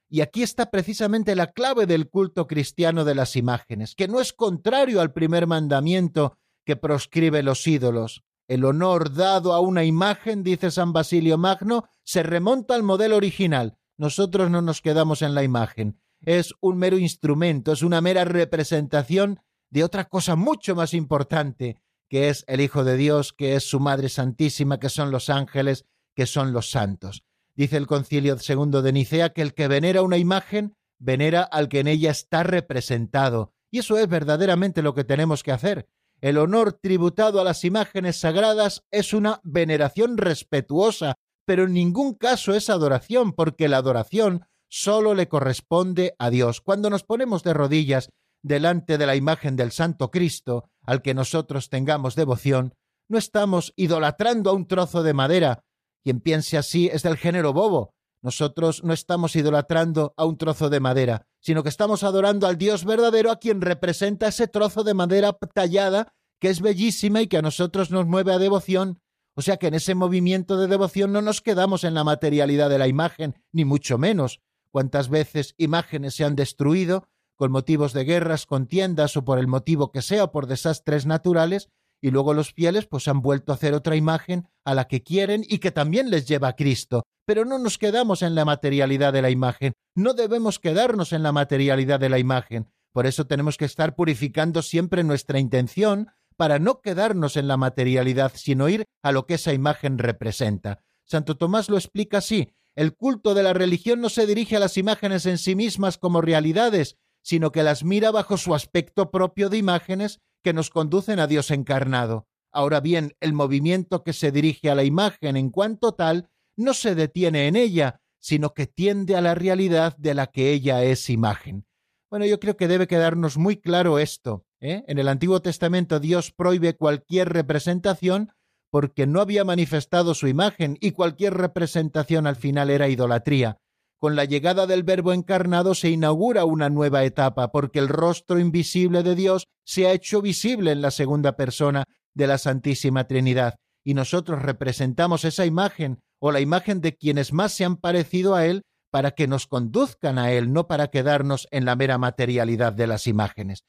[0.09, 4.33] Y aquí está precisamente la clave del culto cristiano de las imágenes, que no es
[4.33, 10.71] contrario al primer mandamiento que proscribe los ídolos, el honor dado a una imagen, dice
[10.71, 13.77] San Basilio Magno, se remonta al modelo original.
[13.95, 15.99] Nosotros no nos quedamos en la imagen.
[16.21, 21.77] Es un mero instrumento, es una mera representación de otra cosa mucho más importante,
[22.09, 25.85] que es el Hijo de Dios, que es su Madre Santísima, que son los ángeles,
[26.15, 27.23] que son los santos.
[27.59, 31.81] Dice el concilio segundo de Nicea que el que venera una imagen, venera al que
[31.81, 33.51] en ella está representado.
[33.69, 35.89] Y eso es verdaderamente lo que tenemos que hacer.
[36.21, 42.53] El honor tributado a las imágenes sagradas es una veneración respetuosa, pero en ningún caso
[42.53, 46.61] es adoración, porque la adoración solo le corresponde a Dios.
[46.61, 48.09] Cuando nos ponemos de rodillas
[48.41, 52.73] delante de la imagen del Santo Cristo, al que nosotros tengamos devoción,
[53.09, 55.65] no estamos idolatrando a un trozo de madera.
[56.03, 57.93] Quien piense así es del género bobo.
[58.21, 62.83] Nosotros no estamos idolatrando a un trozo de madera, sino que estamos adorando al Dios
[62.83, 67.41] verdadero a quien representa ese trozo de madera tallada que es bellísima y que a
[67.41, 69.01] nosotros nos mueve a devoción.
[69.35, 72.77] O sea que en ese movimiento de devoción no nos quedamos en la materialidad de
[72.77, 74.41] la imagen, ni mucho menos.
[74.71, 79.91] Cuántas veces imágenes se han destruido con motivos de guerras, contiendas o por el motivo
[79.91, 81.69] que sea, o por desastres naturales,
[82.01, 85.43] y luego los fieles pues han vuelto a hacer otra imagen a la que quieren
[85.47, 87.03] y que también les lleva a Cristo.
[87.25, 91.31] Pero no nos quedamos en la materialidad de la imagen, no debemos quedarnos en la
[91.31, 92.71] materialidad de la imagen.
[92.91, 98.31] Por eso tenemos que estar purificando siempre nuestra intención para no quedarnos en la materialidad,
[98.35, 100.83] sino ir a lo que esa imagen representa.
[101.05, 102.53] Santo Tomás lo explica así.
[102.75, 106.21] El culto de la religión no se dirige a las imágenes en sí mismas como
[106.21, 111.27] realidades, sino que las mira bajo su aspecto propio de imágenes que nos conducen a
[111.27, 112.27] Dios encarnado.
[112.51, 116.95] Ahora bien, el movimiento que se dirige a la imagen en cuanto tal no se
[116.95, 121.65] detiene en ella, sino que tiende a la realidad de la que ella es imagen.
[122.09, 124.45] Bueno, yo creo que debe quedarnos muy claro esto.
[124.59, 124.83] ¿eh?
[124.87, 128.31] En el Antiguo Testamento Dios prohíbe cualquier representación
[128.71, 133.59] porque no había manifestado su imagen y cualquier representación al final era idolatría.
[133.99, 139.03] Con la llegada del Verbo encarnado se inaugura una nueva etapa, porque el rostro invisible
[139.03, 141.83] de Dios se ha hecho visible en la segunda persona
[142.13, 147.51] de la Santísima Trinidad, y nosotros representamos esa imagen o la imagen de quienes más
[147.51, 151.65] se han parecido a Él para que nos conduzcan a Él, no para quedarnos en
[151.65, 153.65] la mera materialidad de las imágenes.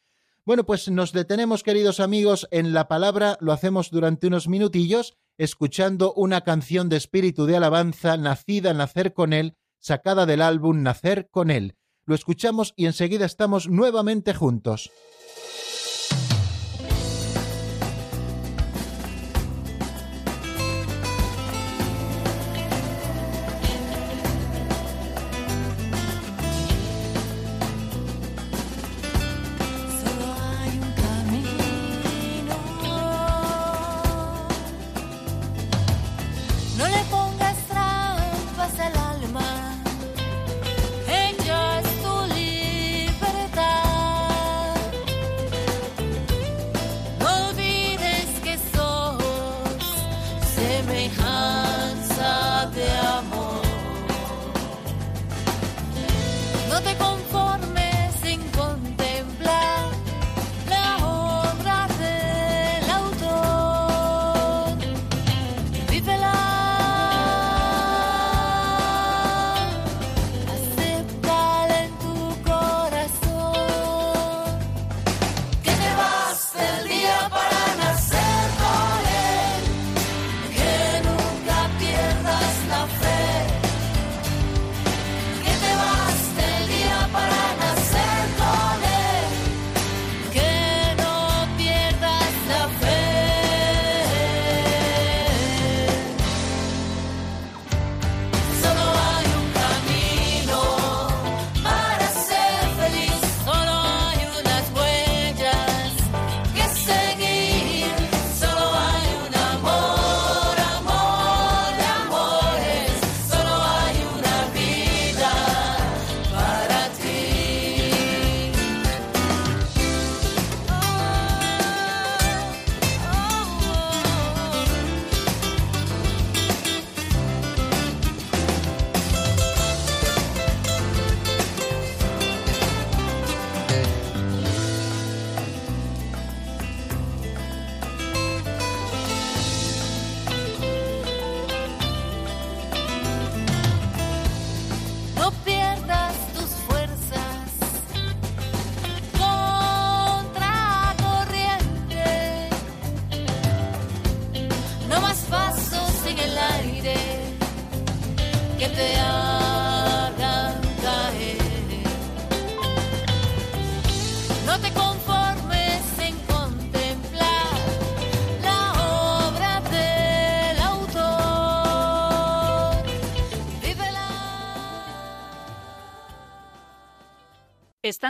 [0.47, 6.13] Bueno, pues nos detenemos, queridos amigos, en la palabra, lo hacemos durante unos minutillos, escuchando
[6.15, 11.51] una canción de espíritu de alabanza, nacida, nacer con Él, sacada del álbum Nacer con
[11.51, 11.77] él.
[12.05, 14.91] Lo escuchamos y enseguida estamos nuevamente juntos.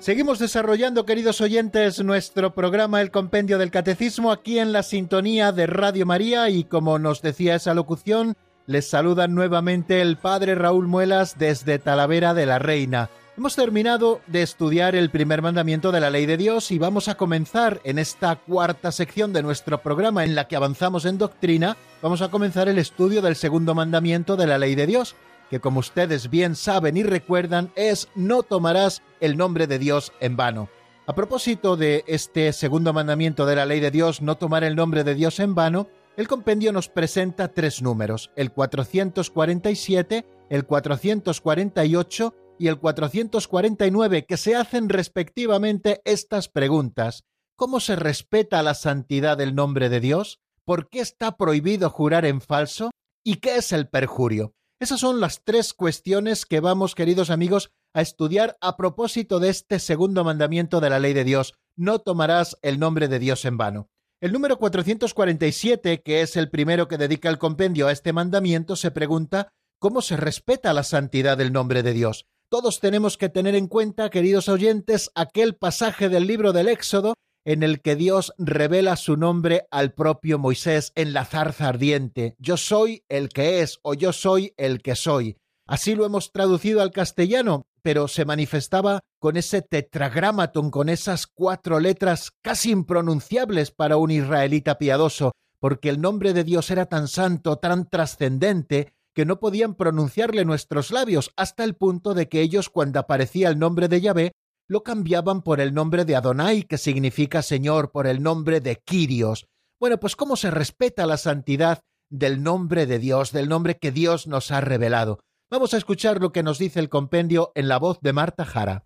[0.00, 5.66] Seguimos desarrollando, queridos oyentes, nuestro programa El Compendio del Catecismo aquí en la sintonía de
[5.66, 6.48] Radio María.
[6.48, 8.34] Y como nos decía esa locución,
[8.64, 13.10] les saluda nuevamente el Padre Raúl Muelas desde Talavera de la Reina.
[13.36, 17.16] Hemos terminado de estudiar el primer mandamiento de la ley de Dios y vamos a
[17.16, 22.22] comenzar en esta cuarta sección de nuestro programa en la que avanzamos en doctrina, vamos
[22.22, 25.14] a comenzar el estudio del segundo mandamiento de la ley de Dios
[25.50, 30.36] que como ustedes bien saben y recuerdan es no tomarás el nombre de Dios en
[30.36, 30.70] vano.
[31.06, 35.02] A propósito de este segundo mandamiento de la ley de Dios, no tomar el nombre
[35.02, 42.68] de Dios en vano, el compendio nos presenta tres números, el 447, el 448 y
[42.68, 47.24] el 449, que se hacen respectivamente estas preguntas.
[47.56, 50.38] ¿Cómo se respeta la santidad del nombre de Dios?
[50.64, 52.90] ¿Por qué está prohibido jurar en falso?
[53.24, 54.54] ¿Y qué es el perjurio?
[54.80, 59.78] Esas son las tres cuestiones que vamos, queridos amigos, a estudiar a propósito de este
[59.78, 61.52] segundo mandamiento de la ley de Dios.
[61.76, 63.90] No tomarás el nombre de Dios en vano.
[64.22, 68.90] El número 447, que es el primero que dedica el compendio a este mandamiento, se
[68.90, 72.24] pregunta ¿cómo se respeta la santidad del nombre de Dios?
[72.48, 77.12] Todos tenemos que tener en cuenta, queridos oyentes, aquel pasaje del libro del Éxodo
[77.44, 82.34] en el que Dios revela su nombre al propio Moisés en la zarza ardiente.
[82.38, 85.36] Yo soy el que es o yo soy el que soy.
[85.66, 91.80] Así lo hemos traducido al castellano, pero se manifestaba con ese tetragramaton, con esas cuatro
[91.80, 97.58] letras casi impronunciables para un israelita piadoso, porque el nombre de Dios era tan santo,
[97.58, 103.00] tan trascendente, que no podían pronunciarle nuestros labios, hasta el punto de que ellos, cuando
[103.00, 104.32] aparecía el nombre de Yahvé,
[104.70, 109.48] lo cambiaban por el nombre de Adonai, que significa Señor, por el nombre de Quirios.
[109.80, 114.28] Bueno, pues cómo se respeta la santidad del nombre de Dios, del nombre que Dios
[114.28, 115.18] nos ha revelado.
[115.50, 118.84] Vamos a escuchar lo que nos dice el compendio en la voz de Marta Jara.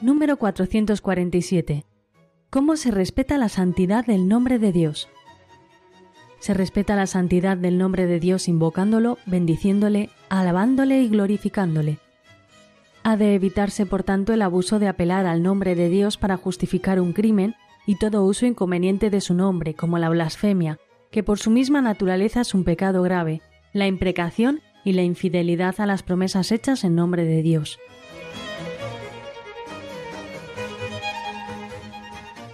[0.00, 1.84] Número 447.
[2.48, 5.08] ¿Cómo se respeta la santidad del nombre de Dios?
[6.38, 11.98] Se respeta la santidad del nombre de Dios invocándolo, bendiciéndole, alabándole y glorificándole.
[13.02, 17.00] Ha de evitarse, por tanto, el abuso de apelar al nombre de Dios para justificar
[17.00, 17.54] un crimen
[17.86, 20.78] y todo uso inconveniente de su nombre, como la blasfemia,
[21.10, 25.86] que por su misma naturaleza es un pecado grave, la imprecación y la infidelidad a
[25.86, 27.78] las promesas hechas en nombre de Dios.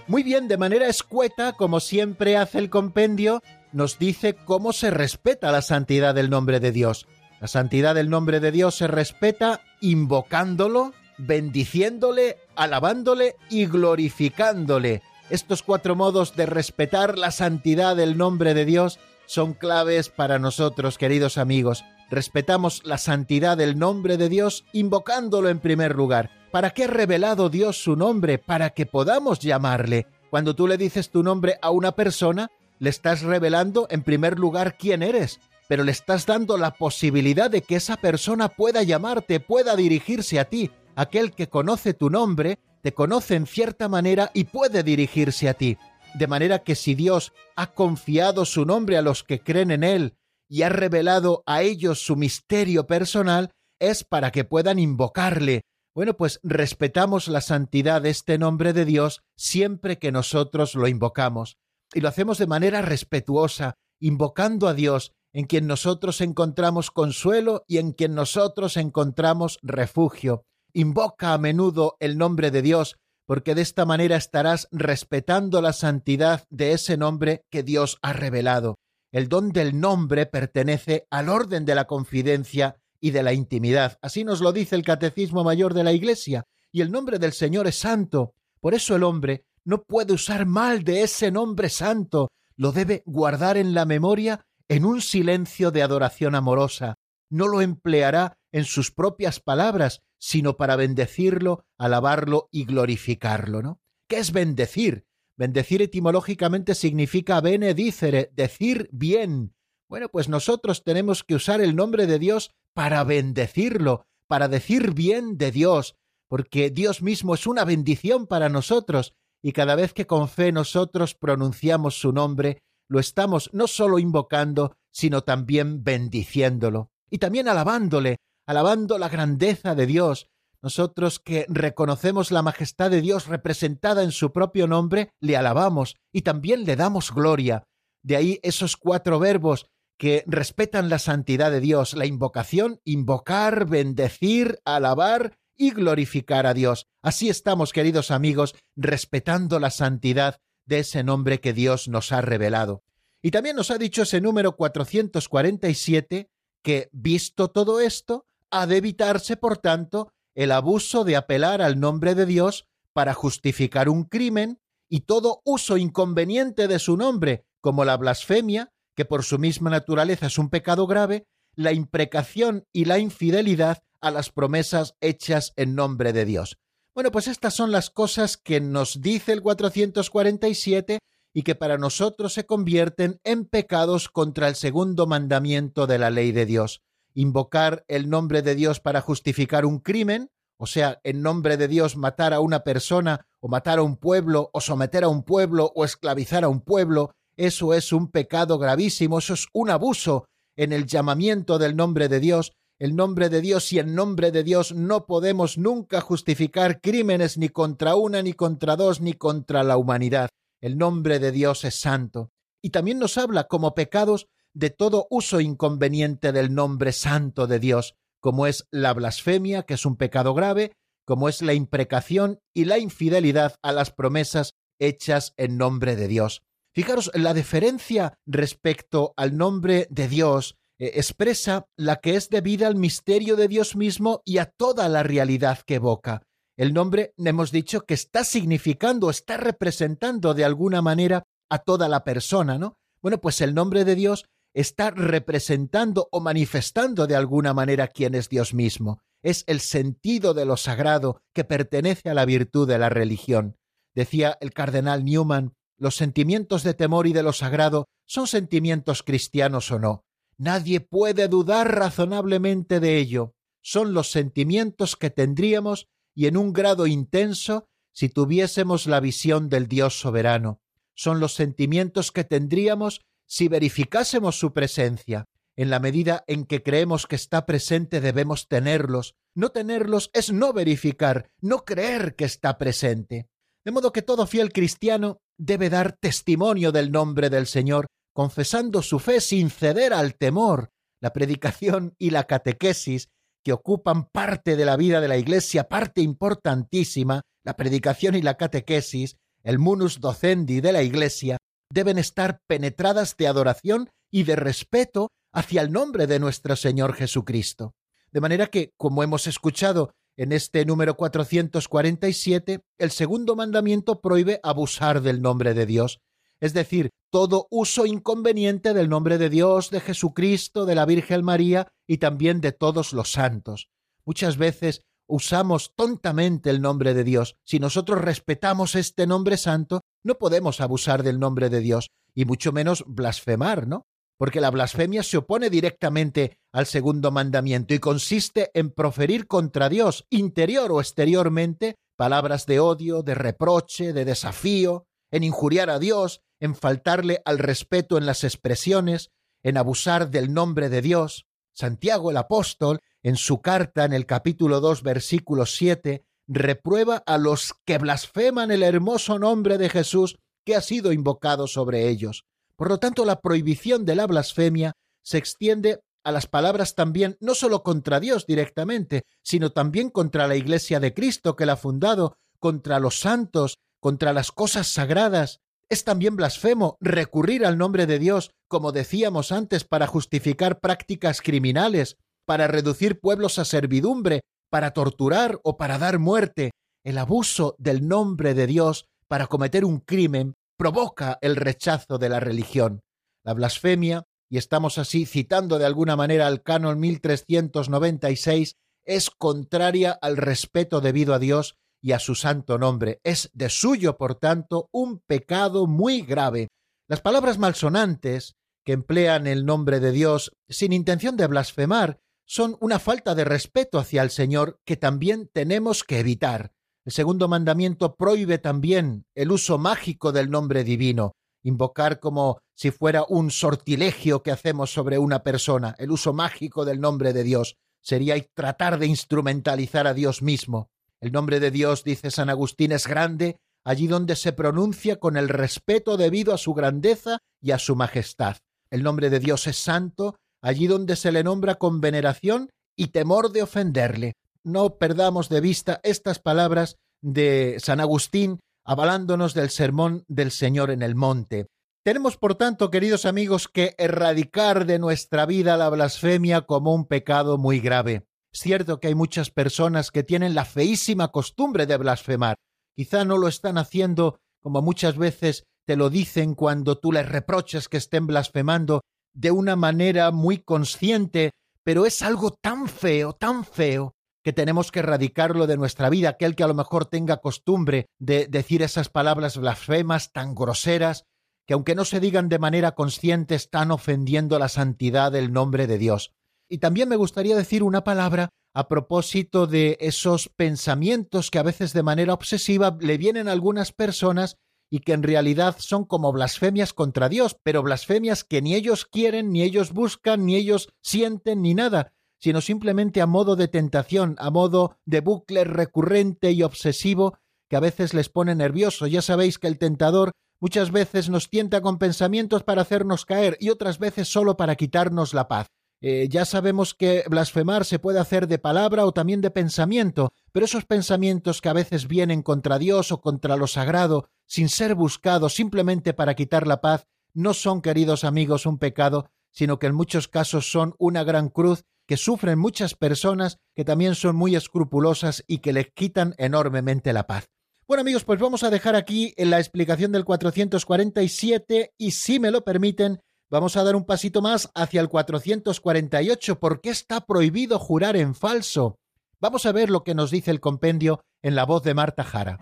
[0.07, 3.41] Muy bien, de manera escueta, como siempre hace el compendio,
[3.73, 7.07] nos dice cómo se respeta la santidad del nombre de Dios.
[7.41, 15.01] La santidad del nombre de Dios se respeta invocándolo, bendiciéndole, alabándole y glorificándole.
[15.29, 20.97] Estos cuatro modos de respetar la santidad del nombre de Dios son claves para nosotros,
[20.97, 21.83] queridos amigos.
[22.09, 26.29] Respetamos la santidad del nombre de Dios invocándolo en primer lugar.
[26.51, 28.37] ¿Para qué ha revelado Dios su nombre?
[28.37, 30.05] Para que podamos llamarle.
[30.29, 32.49] Cuando tú le dices tu nombre a una persona,
[32.83, 37.61] le estás revelando en primer lugar quién eres, pero le estás dando la posibilidad de
[37.61, 40.69] que esa persona pueda llamarte, pueda dirigirse a ti.
[40.93, 45.77] Aquel que conoce tu nombre, te conoce en cierta manera y puede dirigirse a ti.
[46.13, 50.17] De manera que si Dios ha confiado su nombre a los que creen en Él
[50.49, 55.61] y ha revelado a ellos su misterio personal, es para que puedan invocarle.
[55.95, 61.55] Bueno, pues respetamos la santidad de este nombre de Dios siempre que nosotros lo invocamos
[61.93, 67.77] y lo hacemos de manera respetuosa, invocando a Dios, en quien nosotros encontramos consuelo y
[67.77, 70.45] en quien nosotros encontramos refugio.
[70.73, 76.45] Invoca a menudo el nombre de Dios, porque de esta manera estarás respetando la santidad
[76.49, 78.75] de ese nombre que Dios ha revelado.
[79.11, 83.97] El don del nombre pertenece al orden de la confidencia y de la intimidad.
[84.01, 87.67] Así nos lo dice el Catecismo Mayor de la Iglesia, y el nombre del Señor
[87.67, 88.33] es santo.
[88.59, 93.57] Por eso el hombre no puede usar mal de ese nombre santo, lo debe guardar
[93.57, 96.95] en la memoria en un silencio de adoración amorosa.
[97.29, 103.81] No lo empleará en sus propias palabras, sino para bendecirlo, alabarlo y glorificarlo, ¿no?
[104.07, 105.05] ¿Qué es bendecir?
[105.35, 109.55] Bendecir etimológicamente significa benedicere, decir bien.
[109.89, 115.37] Bueno, pues nosotros tenemos que usar el nombre de Dios para bendecirlo, para decir bien
[115.37, 115.95] de Dios,
[116.27, 119.13] porque Dios mismo es una bendición para nosotros,
[119.43, 124.77] y cada vez que con fe nosotros pronunciamos su nombre, lo estamos no solo invocando,
[124.91, 128.17] sino también bendiciéndolo, y también alabándole,
[128.47, 130.29] alabando la grandeza de Dios.
[130.61, 136.21] Nosotros que reconocemos la majestad de Dios representada en su propio nombre, le alabamos y
[136.21, 137.63] también le damos gloria.
[138.01, 139.65] De ahí esos cuatro verbos
[139.97, 146.87] que respetan la santidad de Dios, la invocación, invocar, bendecir, alabar y glorificar a Dios.
[147.01, 152.83] Así estamos, queridos amigos, respetando la santidad de ese nombre que Dios nos ha revelado.
[153.21, 156.29] Y también nos ha dicho ese número 447
[156.61, 162.15] que, visto todo esto, ha de evitarse, por tanto, el abuso de apelar al nombre
[162.15, 167.97] de Dios para justificar un crimen y todo uso inconveniente de su nombre, como la
[167.97, 171.25] blasfemia, que por su misma naturaleza es un pecado grave,
[171.55, 176.57] la imprecación y la infidelidad a las promesas hechas en nombre de Dios.
[176.93, 180.99] Bueno, pues estas son las cosas que nos dice el 447
[181.33, 186.31] y que para nosotros se convierten en pecados contra el segundo mandamiento de la ley
[186.31, 186.81] de Dios.
[187.15, 191.95] Invocar el nombre de Dios para justificar un crimen, o sea, en nombre de Dios
[191.95, 195.85] matar a una persona o matar a un pueblo o someter a un pueblo o
[195.85, 200.25] esclavizar a un pueblo, eso es un pecado gravísimo, eso es un abuso
[200.55, 204.43] en el llamamiento del nombre de Dios el nombre de Dios y en nombre de
[204.43, 209.77] Dios no podemos nunca justificar crímenes ni contra una, ni contra dos, ni contra la
[209.77, 210.29] humanidad.
[210.61, 212.31] El nombre de Dios es santo.
[212.61, 217.95] Y también nos habla como pecados de todo uso inconveniente del nombre santo de Dios,
[218.19, 220.73] como es la blasfemia, que es un pecado grave,
[221.05, 226.43] como es la imprecación y la infidelidad a las promesas hechas en nombre de Dios.
[226.73, 233.35] Fijaros, la diferencia respecto al nombre de Dios expresa la que es debida al misterio
[233.35, 236.23] de Dios mismo y a toda la realidad que evoca.
[236.57, 242.03] El nombre, hemos dicho, que está significando, está representando de alguna manera a toda la
[242.03, 242.77] persona, ¿no?
[243.01, 248.29] Bueno, pues el nombre de Dios está representando o manifestando de alguna manera quién es
[248.29, 248.99] Dios mismo.
[249.23, 253.57] Es el sentido de lo sagrado que pertenece a la virtud de la religión.
[253.95, 259.71] Decía el cardenal Newman, los sentimientos de temor y de lo sagrado son sentimientos cristianos
[259.71, 260.05] o no.
[260.37, 263.35] Nadie puede dudar razonablemente de ello.
[263.61, 269.67] Son los sentimientos que tendríamos y en un grado intenso si tuviésemos la visión del
[269.67, 270.61] Dios soberano.
[270.95, 275.27] Son los sentimientos que tendríamos si verificásemos su presencia.
[275.55, 279.15] En la medida en que creemos que está presente debemos tenerlos.
[279.35, 283.27] No tenerlos es no verificar, no creer que está presente.
[283.63, 288.99] De modo que todo fiel cristiano debe dar testimonio del nombre del Señor confesando su
[288.99, 293.09] fe sin ceder al temor, la predicación y la catequesis,
[293.43, 298.37] que ocupan parte de la vida de la Iglesia, parte importantísima, la predicación y la
[298.37, 301.37] catequesis, el munus docendi de la Iglesia,
[301.69, 307.73] deben estar penetradas de adoración y de respeto hacia el nombre de nuestro Señor Jesucristo.
[308.11, 315.01] De manera que, como hemos escuchado en este número 447, el segundo mandamiento prohíbe abusar
[315.01, 315.99] del nombre de Dios,
[316.43, 321.69] es decir, todo uso inconveniente del nombre de Dios, de Jesucristo, de la Virgen María
[321.87, 323.69] y también de todos los santos.
[324.05, 327.37] Muchas veces usamos tontamente el nombre de Dios.
[327.45, 332.51] Si nosotros respetamos este nombre santo, no podemos abusar del nombre de Dios, y mucho
[332.51, 333.85] menos blasfemar, ¿no?
[334.17, 340.05] Porque la blasfemia se opone directamente al segundo mandamiento y consiste en proferir contra Dios,
[340.09, 346.55] interior o exteriormente, palabras de odio, de reproche, de desafío, en injuriar a Dios, en
[346.55, 349.11] faltarle al respeto en las expresiones,
[349.43, 351.25] en abusar del nombre de Dios.
[351.53, 357.53] Santiago el apóstol, en su carta en el capítulo 2, versículo 7, reprueba a los
[357.63, 362.25] que blasfeman el hermoso nombre de Jesús que ha sido invocado sobre ellos.
[362.57, 367.35] Por lo tanto, la prohibición de la blasfemia se extiende a las palabras también no
[367.35, 372.17] sólo contra Dios directamente, sino también contra la Iglesia de Cristo que la ha fundado,
[372.37, 375.39] contra los santos, contra las cosas sagradas,
[375.73, 381.97] es también blasfemo recurrir al nombre de Dios, como decíamos antes, para justificar prácticas criminales,
[382.25, 384.21] para reducir pueblos a servidumbre,
[384.51, 386.51] para torturar o para dar muerte.
[386.85, 392.19] El abuso del nombre de Dios para cometer un crimen provoca el rechazo de la
[392.19, 392.81] religión.
[393.25, 400.17] La blasfemia, y estamos así citando de alguna manera al canon 1396, es contraria al
[400.17, 403.01] respeto debido a Dios y a su santo nombre.
[403.03, 406.47] Es de suyo, por tanto, un pecado muy grave.
[406.87, 412.79] Las palabras malsonantes, que emplean el nombre de Dios sin intención de blasfemar, son una
[412.79, 416.53] falta de respeto hacia el Señor que también tenemos que evitar.
[416.85, 421.11] El segundo mandamiento prohíbe también el uso mágico del nombre divino,
[421.43, 426.79] invocar como si fuera un sortilegio que hacemos sobre una persona, el uso mágico del
[426.79, 427.57] nombre de Dios.
[427.81, 430.69] Sería tratar de instrumentalizar a Dios mismo.
[431.03, 435.29] El nombre de Dios, dice San Agustín, es grande allí donde se pronuncia con el
[435.29, 438.37] respeto debido a su grandeza y a su majestad.
[438.71, 443.31] El nombre de Dios es santo allí donde se le nombra con veneración y temor
[443.31, 450.31] de ofenderle no perdamos de vista estas palabras de San Agustín avalándonos del sermón del
[450.31, 451.47] Señor en el monte.
[451.83, 457.37] Tenemos, por tanto, queridos amigos, que erradicar de nuestra vida la blasfemia como un pecado
[457.37, 458.05] muy grave.
[458.33, 462.35] Cierto que hay muchas personas que tienen la feísima costumbre de blasfemar.
[462.75, 467.69] Quizá no lo están haciendo como muchas veces te lo dicen cuando tú les reprochas
[467.69, 468.81] que estén blasfemando
[469.13, 471.31] de una manera muy consciente,
[471.63, 476.35] pero es algo tan feo, tan feo, que tenemos que erradicarlo de nuestra vida, aquel
[476.35, 481.05] que a lo mejor tenga costumbre de decir esas palabras blasfemas tan groseras,
[481.45, 485.77] que aunque no se digan de manera consciente están ofendiendo la santidad del nombre de
[485.77, 486.13] Dios.
[486.49, 491.73] Y también me gustaría decir una palabra a propósito de esos pensamientos que a veces
[491.73, 494.37] de manera obsesiva le vienen a algunas personas
[494.69, 499.31] y que en realidad son como blasfemias contra Dios, pero blasfemias que ni ellos quieren,
[499.31, 504.31] ni ellos buscan, ni ellos sienten, ni nada, sino simplemente a modo de tentación, a
[504.31, 507.17] modo de bucle recurrente y obsesivo
[507.49, 508.87] que a veces les pone nervioso.
[508.87, 513.49] Ya sabéis que el tentador muchas veces nos tienta con pensamientos para hacernos caer y
[513.49, 515.47] otras veces solo para quitarnos la paz.
[515.85, 520.45] Eh, ya sabemos que blasfemar se puede hacer de palabra o también de pensamiento, pero
[520.45, 525.33] esos pensamientos que a veces vienen contra Dios o contra lo sagrado, sin ser buscados
[525.33, 530.07] simplemente para quitar la paz, no son, queridos amigos, un pecado, sino que en muchos
[530.07, 535.39] casos son una gran cruz que sufren muchas personas que también son muy escrupulosas y
[535.39, 537.29] que les quitan enormemente la paz.
[537.67, 542.45] Bueno amigos, pues vamos a dejar aquí la explicación del 447 y si me lo
[542.45, 546.39] permiten, vamos a dar un pasito más hacia el 448.
[546.39, 548.77] ¿Por qué está prohibido jurar en falso?
[549.19, 552.39] Vamos a ver lo que nos dice el compendio en la voz de Marta Jara.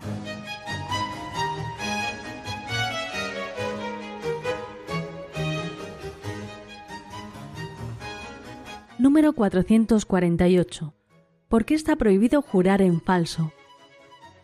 [8.98, 10.94] Número 448.
[11.48, 13.52] ¿Por qué está prohibido jurar en falso?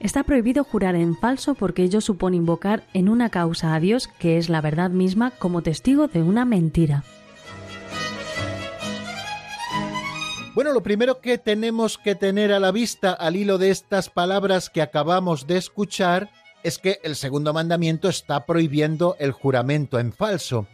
[0.00, 4.38] Está prohibido jurar en falso porque ello supone invocar en una causa a Dios, que
[4.38, 7.02] es la verdad misma, como testigo de una mentira.
[10.54, 14.70] Bueno, lo primero que tenemos que tener a la vista al hilo de estas palabras
[14.70, 16.30] que acabamos de escuchar
[16.62, 20.66] es que el segundo mandamiento está prohibiendo el juramento en falso.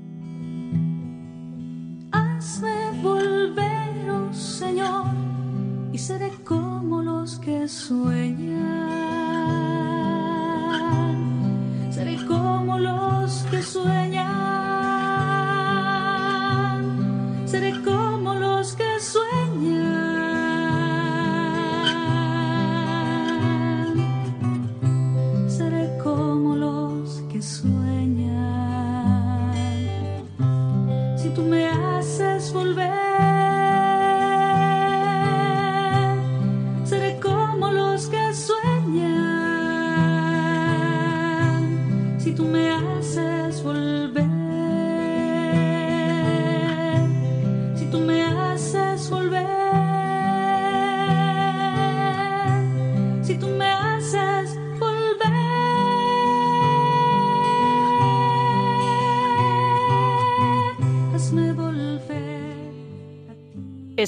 [2.12, 2.69] Hazme
[6.00, 8.58] seré como los que sueñan.
[11.92, 14.19] Seré como los que sueñan.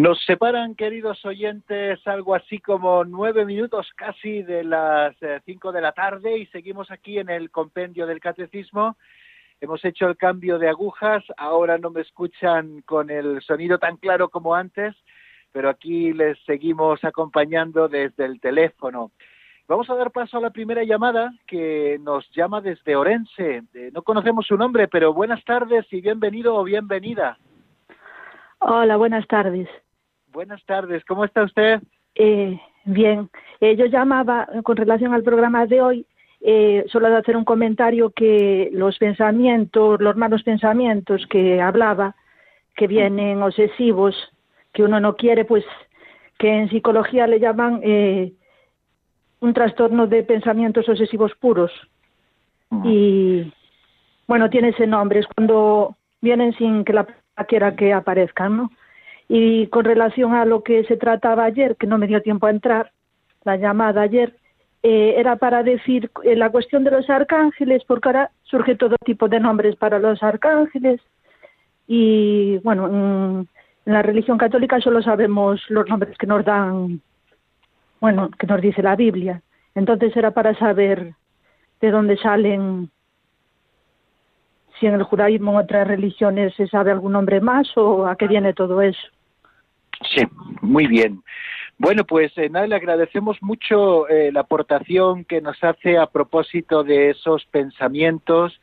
[0.00, 5.82] Nos separan, queridos oyentes, algo así como nueve minutos casi de las eh, cinco de
[5.82, 8.96] la tarde y seguimos aquí en el compendio del catecismo.
[9.60, 14.30] Hemos hecho el cambio de agujas, ahora no me escuchan con el sonido tan claro
[14.30, 14.96] como antes,
[15.52, 19.10] pero aquí les seguimos acompañando desde el teléfono.
[19.68, 23.64] Vamos a dar paso a la primera llamada que nos llama desde Orense.
[23.74, 27.36] Eh, no conocemos su nombre, pero buenas tardes y bienvenido o bienvenida.
[28.60, 29.68] Hola, buenas tardes.
[30.32, 31.80] Buenas tardes, ¿cómo está usted?
[32.14, 33.28] Eh, bien,
[33.60, 36.06] eh, yo llamaba con relación al programa de hoy,
[36.40, 42.14] eh, solo de hacer un comentario que los pensamientos, los malos pensamientos que hablaba,
[42.76, 44.14] que vienen obsesivos,
[44.72, 45.64] que uno no quiere, pues
[46.38, 48.32] que en psicología le llaman eh,
[49.40, 51.72] un trastorno de pensamientos obsesivos puros.
[52.84, 53.52] Y
[54.28, 57.04] bueno, tiene ese nombre, es cuando vienen sin que la
[57.48, 58.70] quiera que aparezcan, ¿no?
[59.32, 62.50] Y con relación a lo que se trataba ayer, que no me dio tiempo a
[62.50, 62.90] entrar,
[63.44, 64.34] la llamada ayer,
[64.82, 69.28] eh, era para decir eh, la cuestión de los arcángeles, porque ahora surge todo tipo
[69.28, 71.00] de nombres para los arcángeles.
[71.86, 73.48] Y bueno, en,
[73.84, 77.00] la religión católica solo sabemos los nombres que nos dan,
[78.00, 79.42] bueno, que nos dice la Biblia.
[79.76, 81.14] Entonces era para saber
[81.80, 82.90] de dónde salen,
[84.80, 88.26] si en el judaísmo en otras religiones se sabe algún nombre más o a qué
[88.26, 89.19] viene todo eso.
[90.08, 90.22] Sí,
[90.62, 91.22] muy bien.
[91.78, 96.84] Bueno, pues eh, nada, le agradecemos mucho eh, la aportación que nos hace a propósito
[96.84, 98.60] de esos pensamientos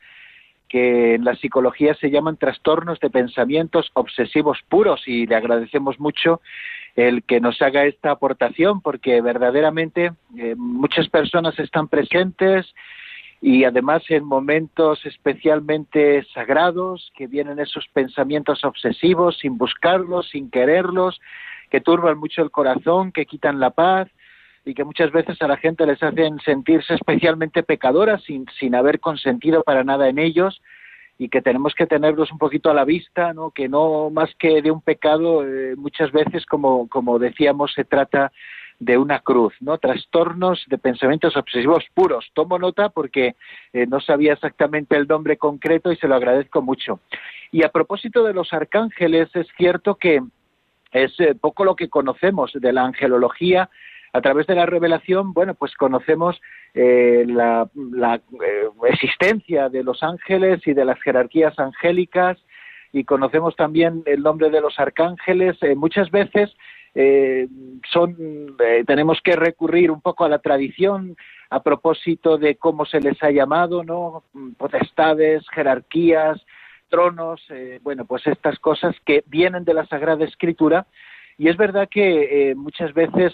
[0.68, 6.40] que en la psicología se llaman trastornos de pensamientos obsesivos puros y le agradecemos mucho
[6.94, 12.66] el que nos haga esta aportación porque verdaderamente eh, muchas personas están presentes
[13.40, 21.20] y además en momentos especialmente sagrados que vienen esos pensamientos obsesivos sin buscarlos, sin quererlos,
[21.70, 24.08] que turban mucho el corazón, que quitan la paz
[24.64, 28.98] y que muchas veces a la gente les hacen sentirse especialmente pecadoras sin, sin haber
[28.98, 30.60] consentido para nada en ellos
[31.16, 33.50] y que tenemos que tenerlos un poquito a la vista, ¿no?
[33.50, 38.32] que no más que de un pecado, eh, muchas veces, como, como decíamos, se trata
[38.80, 39.78] de una cruz, ¿no?
[39.78, 42.30] Trastornos de pensamientos obsesivos puros.
[42.32, 43.34] Tomo nota porque
[43.72, 47.00] eh, no sabía exactamente el nombre concreto y se lo agradezco mucho.
[47.50, 50.22] Y a propósito de los arcángeles, es cierto que
[50.92, 53.68] es eh, poco lo que conocemos de la angelología.
[54.12, 56.40] A través de la revelación, bueno, pues conocemos
[56.72, 57.68] eh, la,
[58.88, 62.38] existencia de los ángeles y de las jerarquías angélicas
[62.90, 65.58] y conocemos también el nombre de los arcángeles.
[65.76, 66.50] muchas veces
[67.00, 67.46] eh,
[67.92, 71.16] son, eh, tenemos que recurrir un poco a la tradición
[71.48, 74.24] a propósito de cómo se les ha llamado, ¿no?
[74.56, 76.44] Potestades, jerarquías,
[76.88, 80.88] tronos, eh, bueno, pues estas cosas que vienen de la Sagrada Escritura.
[81.38, 83.32] Y es verdad que muchas veces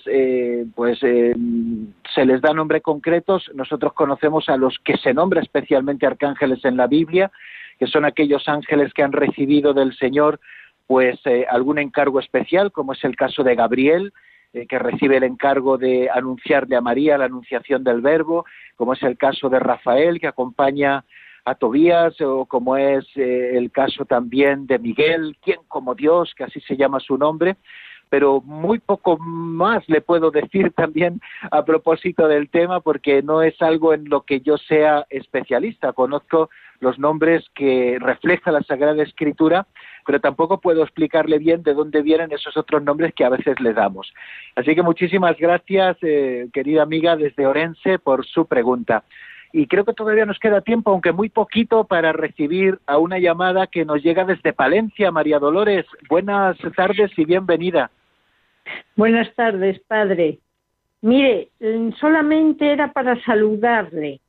[0.74, 3.50] pues se les da nombre concretos.
[3.54, 7.32] Nosotros conocemos a los que se nombra especialmente arcángeles en la Biblia,
[7.78, 10.38] que son aquellos ángeles que han recibido del Señor
[10.86, 14.12] pues eh, algún encargo especial, como es el caso de Gabriel,
[14.52, 18.44] eh, que recibe el encargo de anunciarle a María la anunciación del Verbo,
[18.76, 21.04] como es el caso de Rafael, que acompaña
[21.44, 26.44] a Tobías, o como es eh, el caso también de Miguel, quien como Dios, que
[26.44, 27.56] así se llama su nombre,
[28.08, 31.20] pero muy poco más le puedo decir también
[31.50, 35.92] a propósito del tema, porque no es algo en lo que yo sea especialista.
[35.92, 36.48] Conozco
[36.80, 39.66] los nombres que refleja la Sagrada Escritura,
[40.06, 43.72] pero tampoco puedo explicarle bien de dónde vienen esos otros nombres que a veces le
[43.72, 44.12] damos.
[44.54, 49.04] Así que muchísimas gracias, eh, querida amiga desde Orense, por su pregunta.
[49.52, 53.68] Y creo que todavía nos queda tiempo, aunque muy poquito, para recibir a una llamada
[53.68, 55.12] que nos llega desde Palencia.
[55.12, 57.90] María Dolores, buenas tardes y bienvenida.
[58.96, 60.38] Buenas tardes, padre.
[61.02, 61.50] Mire,
[62.00, 64.20] solamente era para saludarle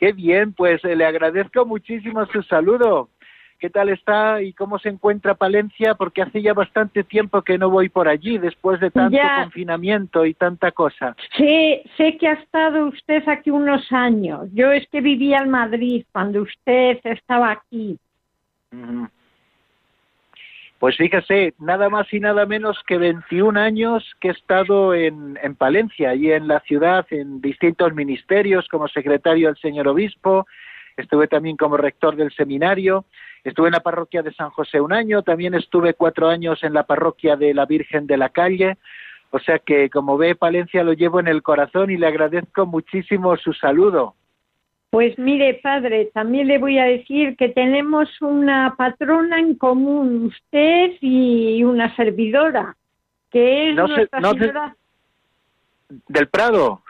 [0.00, 3.10] Qué bien, pues eh, le agradezco muchísimo su saludo.
[3.58, 5.94] ¿Qué tal está y cómo se encuentra Palencia?
[5.94, 10.32] Porque hace ya bastante tiempo que no voy por allí, después de tanto confinamiento y
[10.32, 11.14] tanta cosa.
[11.36, 14.48] Sí, sé que ha estado usted aquí unos años.
[14.54, 17.98] Yo es que vivía en Madrid cuando usted estaba aquí.
[20.80, 25.54] Pues fíjese, nada más y nada menos que 21 años que he estado en, en
[25.54, 30.46] Palencia, y en la ciudad, en distintos ministerios, como secretario del señor obispo,
[30.96, 33.04] estuve también como rector del seminario,
[33.44, 36.84] estuve en la parroquia de San José un año, también estuve cuatro años en la
[36.84, 38.78] parroquia de la Virgen de la Calle,
[39.32, 43.36] o sea que como ve Palencia lo llevo en el corazón y le agradezco muchísimo
[43.36, 44.14] su saludo.
[44.90, 50.96] Pues mire, padre, también le voy a decir que tenemos una patrona en común, usted
[51.00, 52.76] y una servidora,
[53.30, 54.76] que es nuestra señora...
[56.08, 56.82] ¿Del Prado?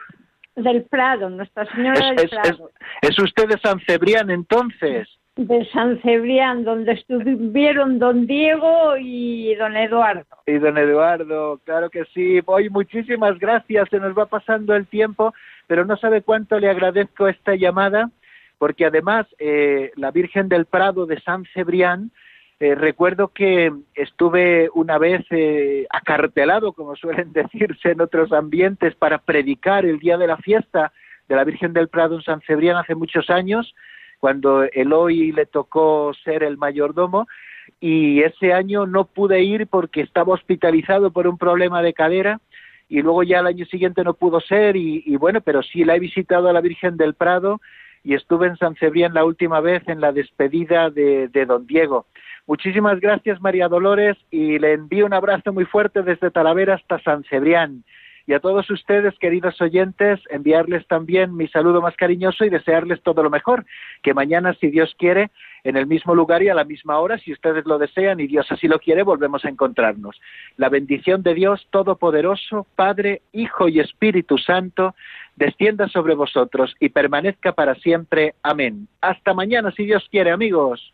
[0.55, 2.71] Del Prado, Nuestra Señora del Prado.
[3.01, 5.07] Es, usted de San Cebrián entonces?
[5.37, 10.25] De San Cebrián, donde estuvieron don Diego y don Eduardo.
[10.45, 12.41] Y don Eduardo, claro que sí.
[12.45, 15.33] Hoy muchísimas gracias, se nos va pasando el tiempo
[15.71, 18.11] pero no sabe cuánto le agradezco esta llamada,
[18.57, 22.11] porque además eh, la Virgen del Prado de San Cebrián,
[22.59, 29.19] eh, recuerdo que estuve una vez eh, acartelado, como suelen decirse en otros ambientes, para
[29.19, 30.91] predicar el día de la fiesta
[31.29, 33.73] de la Virgen del Prado en San Cebrián hace muchos años,
[34.21, 37.27] cuando Eloy le tocó ser el mayordomo,
[37.79, 42.39] y ese año no pude ir porque estaba hospitalizado por un problema de cadera
[42.87, 45.99] y luego ya el año siguiente no pudo ser y, bueno, pero sí la he
[45.99, 47.59] visitado a la Virgen del Prado
[48.03, 52.05] y estuve en San Cebrián la última vez en la despedida de, don Diego.
[52.45, 57.23] Muchísimas gracias María Dolores y le envío un abrazo muy fuerte desde Talavera hasta San
[57.23, 57.83] Cebrián.
[58.27, 63.23] Y a todos ustedes, queridos oyentes, enviarles también mi saludo más cariñoso y desearles todo
[63.23, 63.65] lo mejor.
[64.03, 65.31] Que mañana, si Dios quiere,
[65.63, 68.51] en el mismo lugar y a la misma hora, si ustedes lo desean y Dios
[68.51, 70.19] así lo quiere, volvemos a encontrarnos.
[70.57, 74.95] La bendición de Dios Todopoderoso, Padre, Hijo y Espíritu Santo,
[75.35, 78.35] descienda sobre vosotros y permanezca para siempre.
[78.43, 78.87] Amén.
[79.01, 80.93] Hasta mañana, si Dios quiere, amigos.